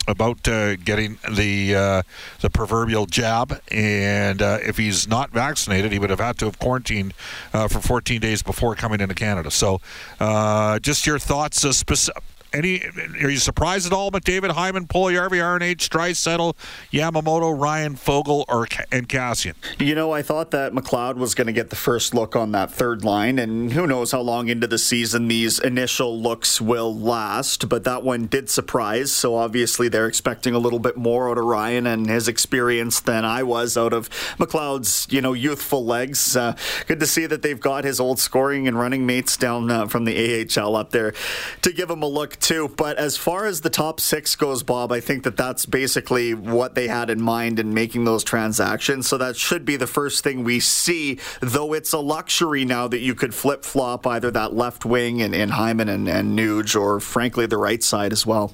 about 0.09 0.47
uh, 0.47 0.77
getting 0.77 1.19
the 1.29 1.75
uh, 1.75 2.01
the 2.39 2.49
proverbial 2.49 3.05
jab, 3.07 3.61
and 3.69 4.41
uh, 4.41 4.57
if 4.61 4.77
he's 4.77 5.05
not 5.05 5.31
vaccinated, 5.31 5.91
he 5.91 5.99
would 5.99 6.09
have 6.09 6.21
had 6.21 6.37
to 6.39 6.45
have 6.45 6.57
quarantined 6.59 7.13
uh, 7.53 7.67
for 7.67 7.81
14 7.81 8.21
days 8.21 8.41
before 8.41 8.73
coming 8.73 9.01
into 9.01 9.13
Canada. 9.13 9.51
So, 9.51 9.81
uh, 10.21 10.79
just 10.79 11.05
your 11.05 11.19
thoughts, 11.19 11.65
uh, 11.65 11.73
specific 11.73 12.23
any 12.53 12.83
are 13.21 13.29
you 13.29 13.37
surprised 13.37 13.87
at 13.87 13.93
all 13.93 14.11
McDavid, 14.11 14.51
Hyman, 14.51 14.87
Puljujarvi, 14.87 15.41
RNH, 15.41 15.89
Draisaitl, 15.89 16.55
Yamamoto, 16.91 17.57
Ryan, 17.57 17.95
Foegele, 17.95 18.45
or 18.47 18.67
and 18.91 19.07
Kassian. 19.09 19.53
You 19.79 19.95
know, 19.95 20.11
I 20.11 20.21
thought 20.21 20.51
that 20.51 20.73
McLeod 20.73 21.15
was 21.15 21.35
going 21.35 21.47
to 21.47 21.53
get 21.53 21.69
the 21.69 21.75
first 21.75 22.13
look 22.13 22.35
on 22.35 22.51
that 22.51 22.71
third 22.71 23.03
line, 23.03 23.39
and 23.39 23.73
who 23.73 23.87
knows 23.87 24.11
how 24.11 24.21
long 24.21 24.47
into 24.49 24.67
the 24.67 24.77
season 24.77 25.27
these 25.27 25.59
initial 25.59 26.19
looks 26.19 26.61
will 26.61 26.95
last. 26.95 27.69
But 27.69 27.83
that 27.83 28.03
one 28.03 28.27
did 28.27 28.49
surprise, 28.49 29.11
so 29.11 29.35
obviously 29.35 29.89
they're 29.89 30.07
expecting 30.07 30.53
a 30.53 30.59
little 30.59 30.79
bit 30.79 30.97
more 30.97 31.29
out 31.29 31.37
of 31.37 31.45
Ryan 31.45 31.87
and 31.87 32.09
his 32.09 32.27
experience 32.27 32.99
than 32.99 33.25
I 33.25 33.43
was 33.43 33.77
out 33.77 33.93
of 33.93 34.09
McLeod's, 34.37 35.07
you 35.11 35.21
know, 35.21 35.33
youthful 35.33 35.85
legs. 35.85 36.35
Uh, 36.35 36.55
good 36.87 36.99
to 36.99 37.07
see 37.07 37.25
that 37.25 37.41
they've 37.41 37.59
got 37.59 37.83
his 37.83 37.99
old 37.99 38.19
scoring 38.19 38.67
and 38.67 38.77
running 38.77 39.05
mates 39.05 39.37
down 39.37 39.69
uh, 39.69 39.87
from 39.87 40.05
the 40.05 40.47
AHL 40.57 40.75
up 40.75 40.91
there 40.91 41.13
to 41.61 41.71
give 41.71 41.89
him 41.89 42.01
a 42.01 42.07
look 42.07 42.36
too. 42.39 42.73
But 42.75 42.97
as 42.97 43.17
far 43.17 43.45
as 43.45 43.61
the 43.61 43.69
top 43.69 43.99
six 43.99 44.35
goes, 44.35 44.63
Bob, 44.63 44.91
I 44.91 44.99
think 44.99 45.23
that 45.23 45.37
that's 45.37 45.65
basically 45.65 46.33
what 46.33 46.75
they 46.75 46.87
had 46.87 47.09
in 47.09 47.21
mind 47.21 47.59
in 47.59 47.73
making 47.73 48.05
those 48.05 48.23
transactions. 48.23 49.07
So 49.07 49.17
that 49.17 49.35
should 49.35 49.65
be 49.65 49.75
the 49.75 49.87
first 49.87 50.23
thing 50.23 50.43
we 50.43 50.59
see, 50.59 51.19
though 51.41 51.73
it's 51.73 51.93
a 51.93 51.99
luxury 51.99 52.65
now 52.65 52.87
that 52.87 52.99
you 52.99 53.15
could 53.15 53.33
flip 53.33 53.63
flop 53.63 54.05
either 54.07 54.31
that 54.31 54.53
left 54.53 54.85
wing 54.85 55.19
in, 55.19 55.33
in 55.33 55.49
Hyman 55.49 55.89
and, 55.89 56.07
and 56.07 56.37
Nuge 56.37 56.79
or 56.79 56.99
frankly 56.99 57.45
the 57.45 57.57
right 57.57 57.83
side 57.83 58.11
as 58.11 58.25
well. 58.25 58.53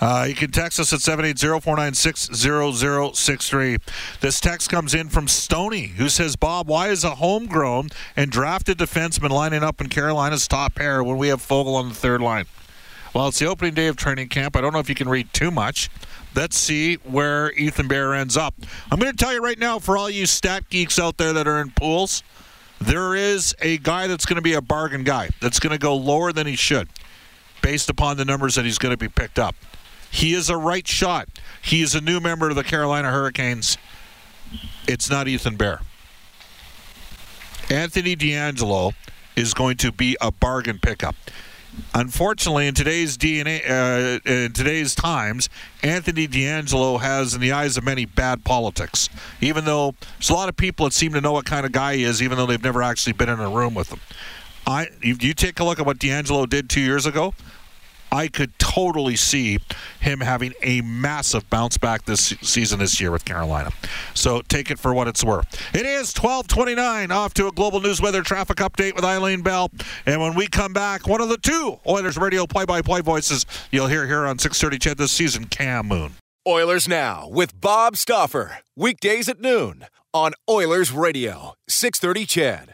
Uh, 0.00 0.26
you 0.28 0.34
can 0.34 0.50
text 0.50 0.80
us 0.80 0.92
at 0.92 0.98
780-496-0063. 0.98 3.80
This 4.20 4.40
text 4.40 4.68
comes 4.68 4.92
in 4.92 5.08
from 5.08 5.28
Stony, 5.28 5.86
who 5.86 6.08
says, 6.08 6.34
Bob, 6.36 6.66
why 6.68 6.88
is 6.88 7.04
a 7.04 7.14
homegrown 7.14 7.90
and 8.16 8.28
drafted 8.30 8.76
defenseman 8.76 9.30
lining 9.30 9.62
up 9.62 9.80
in 9.80 9.88
Carolina's 9.88 10.48
top 10.48 10.74
pair 10.74 11.04
when 11.04 11.16
we 11.16 11.28
have 11.28 11.40
Foegele 11.40 11.76
on 11.76 11.88
the 11.88 11.94
third 11.94 12.20
line? 12.20 12.44
Well, 13.14 13.28
it's 13.28 13.38
the 13.38 13.46
opening 13.46 13.74
day 13.74 13.86
of 13.86 13.96
training 13.96 14.28
camp. 14.28 14.56
I 14.56 14.60
don't 14.60 14.72
know 14.72 14.80
if 14.80 14.88
you 14.88 14.94
can 14.96 15.08
read 15.08 15.32
too 15.32 15.52
much. 15.52 15.88
Let's 16.34 16.56
see 16.56 16.96
where 16.96 17.52
Ethan 17.52 17.86
Bear 17.86 18.12
ends 18.12 18.36
up. 18.36 18.54
I'm 18.90 18.98
going 18.98 19.12
to 19.12 19.16
tell 19.16 19.32
you 19.32 19.40
right 19.40 19.58
now, 19.58 19.78
for 19.78 19.96
all 19.96 20.10
you 20.10 20.26
stat 20.26 20.68
geeks 20.68 20.98
out 20.98 21.16
there 21.16 21.32
that 21.32 21.46
are 21.46 21.60
in 21.60 21.70
pools, 21.70 22.24
there 22.80 23.14
is 23.14 23.54
a 23.62 23.78
guy 23.78 24.08
that's 24.08 24.26
going 24.26 24.36
to 24.36 24.42
be 24.42 24.54
a 24.54 24.60
bargain 24.60 25.04
guy 25.04 25.30
that's 25.40 25.60
going 25.60 25.72
to 25.72 25.78
go 25.78 25.94
lower 25.94 26.32
than 26.32 26.48
he 26.48 26.56
should 26.56 26.88
based 27.62 27.88
upon 27.88 28.16
the 28.16 28.24
numbers 28.24 28.56
that 28.56 28.64
he's 28.64 28.78
going 28.78 28.92
to 28.92 28.98
be 28.98 29.08
picked 29.08 29.38
up. 29.38 29.54
He 30.10 30.34
is 30.34 30.50
a 30.50 30.56
right 30.56 30.86
shot. 30.86 31.28
He 31.62 31.82
is 31.82 31.94
a 31.94 32.00
new 32.00 32.18
member 32.18 32.50
of 32.50 32.56
the 32.56 32.64
Carolina 32.64 33.10
Hurricanes. 33.10 33.78
It's 34.88 35.08
not 35.08 35.28
Ethan 35.28 35.56
Bear. 35.56 35.80
Anthony 37.70 38.16
DeAngelo 38.16 38.92
is 39.36 39.54
going 39.54 39.76
to 39.78 39.92
be 39.92 40.16
a 40.20 40.32
bargain 40.32 40.78
pickup. 40.80 41.14
Unfortunately, 41.94 42.66
in 42.66 42.74
today's 42.74 43.16
DNA, 43.16 43.62
uh, 43.68 44.20
in 44.28 44.52
today's 44.52 44.94
times, 44.94 45.48
Anthony 45.82 46.26
DeAngelo 46.26 47.00
has, 47.00 47.34
in 47.34 47.40
the 47.40 47.52
eyes 47.52 47.76
of 47.76 47.84
many, 47.84 48.04
bad 48.04 48.44
politics. 48.44 49.08
Even 49.40 49.64
though 49.64 49.94
there's 50.18 50.30
a 50.30 50.34
lot 50.34 50.48
of 50.48 50.56
people 50.56 50.86
that 50.86 50.92
seem 50.92 51.12
to 51.12 51.20
know 51.20 51.32
what 51.32 51.44
kind 51.44 51.64
of 51.64 51.72
guy 51.72 51.96
he 51.96 52.04
is, 52.04 52.22
even 52.22 52.36
though 52.36 52.46
they've 52.46 52.62
never 52.62 52.82
actually 52.82 53.12
been 53.12 53.28
in 53.28 53.38
a 53.38 53.48
room 53.48 53.74
with 53.74 53.90
him. 53.90 54.00
I, 54.66 54.88
you, 55.02 55.16
you 55.20 55.34
take 55.34 55.60
a 55.60 55.64
look 55.64 55.78
at 55.78 55.86
what 55.86 55.98
DeAngelo 55.98 56.48
did 56.48 56.68
two 56.68 56.80
years 56.80 57.06
ago. 57.06 57.34
I 58.14 58.28
could 58.28 58.56
totally 58.60 59.16
see 59.16 59.58
him 59.98 60.20
having 60.20 60.52
a 60.62 60.82
massive 60.82 61.50
bounce 61.50 61.76
back 61.78 62.04
this 62.04 62.34
season 62.42 62.78
this 62.78 63.00
year 63.00 63.10
with 63.10 63.24
Carolina. 63.24 63.70
So 64.14 64.40
take 64.42 64.70
it 64.70 64.78
for 64.78 64.94
what 64.94 65.08
it's 65.08 65.24
worth. 65.24 65.52
It 65.74 65.84
is 65.84 66.14
1229 66.14 67.10
off 67.10 67.34
to 67.34 67.48
a 67.48 67.50
global 67.50 67.80
news 67.80 68.00
weather 68.00 68.22
traffic 68.22 68.58
update 68.58 68.94
with 68.94 69.04
Eileen 69.04 69.42
Bell. 69.42 69.68
And 70.06 70.20
when 70.20 70.34
we 70.34 70.46
come 70.46 70.72
back, 70.72 71.08
one 71.08 71.20
of 71.20 71.28
the 71.28 71.38
two 71.38 71.80
Oilers 71.88 72.16
radio 72.16 72.46
play-by-play 72.46 73.00
voices 73.00 73.46
you'll 73.72 73.88
hear 73.88 74.06
here 74.06 74.26
on 74.26 74.38
630 74.38 74.78
CHED 74.78 74.96
this 74.96 75.10
season, 75.10 75.46
Cam 75.46 75.88
Moon. 75.88 76.12
Oilers 76.46 76.86
Now 76.86 77.28
with 77.28 77.60
Bob 77.60 77.96
Stauffer. 77.96 78.58
Weekdays 78.76 79.28
at 79.28 79.40
noon 79.40 79.86
on 80.12 80.34
Oilers 80.48 80.92
Radio, 80.92 81.54
630 81.68 82.26
CHED. 82.26 82.73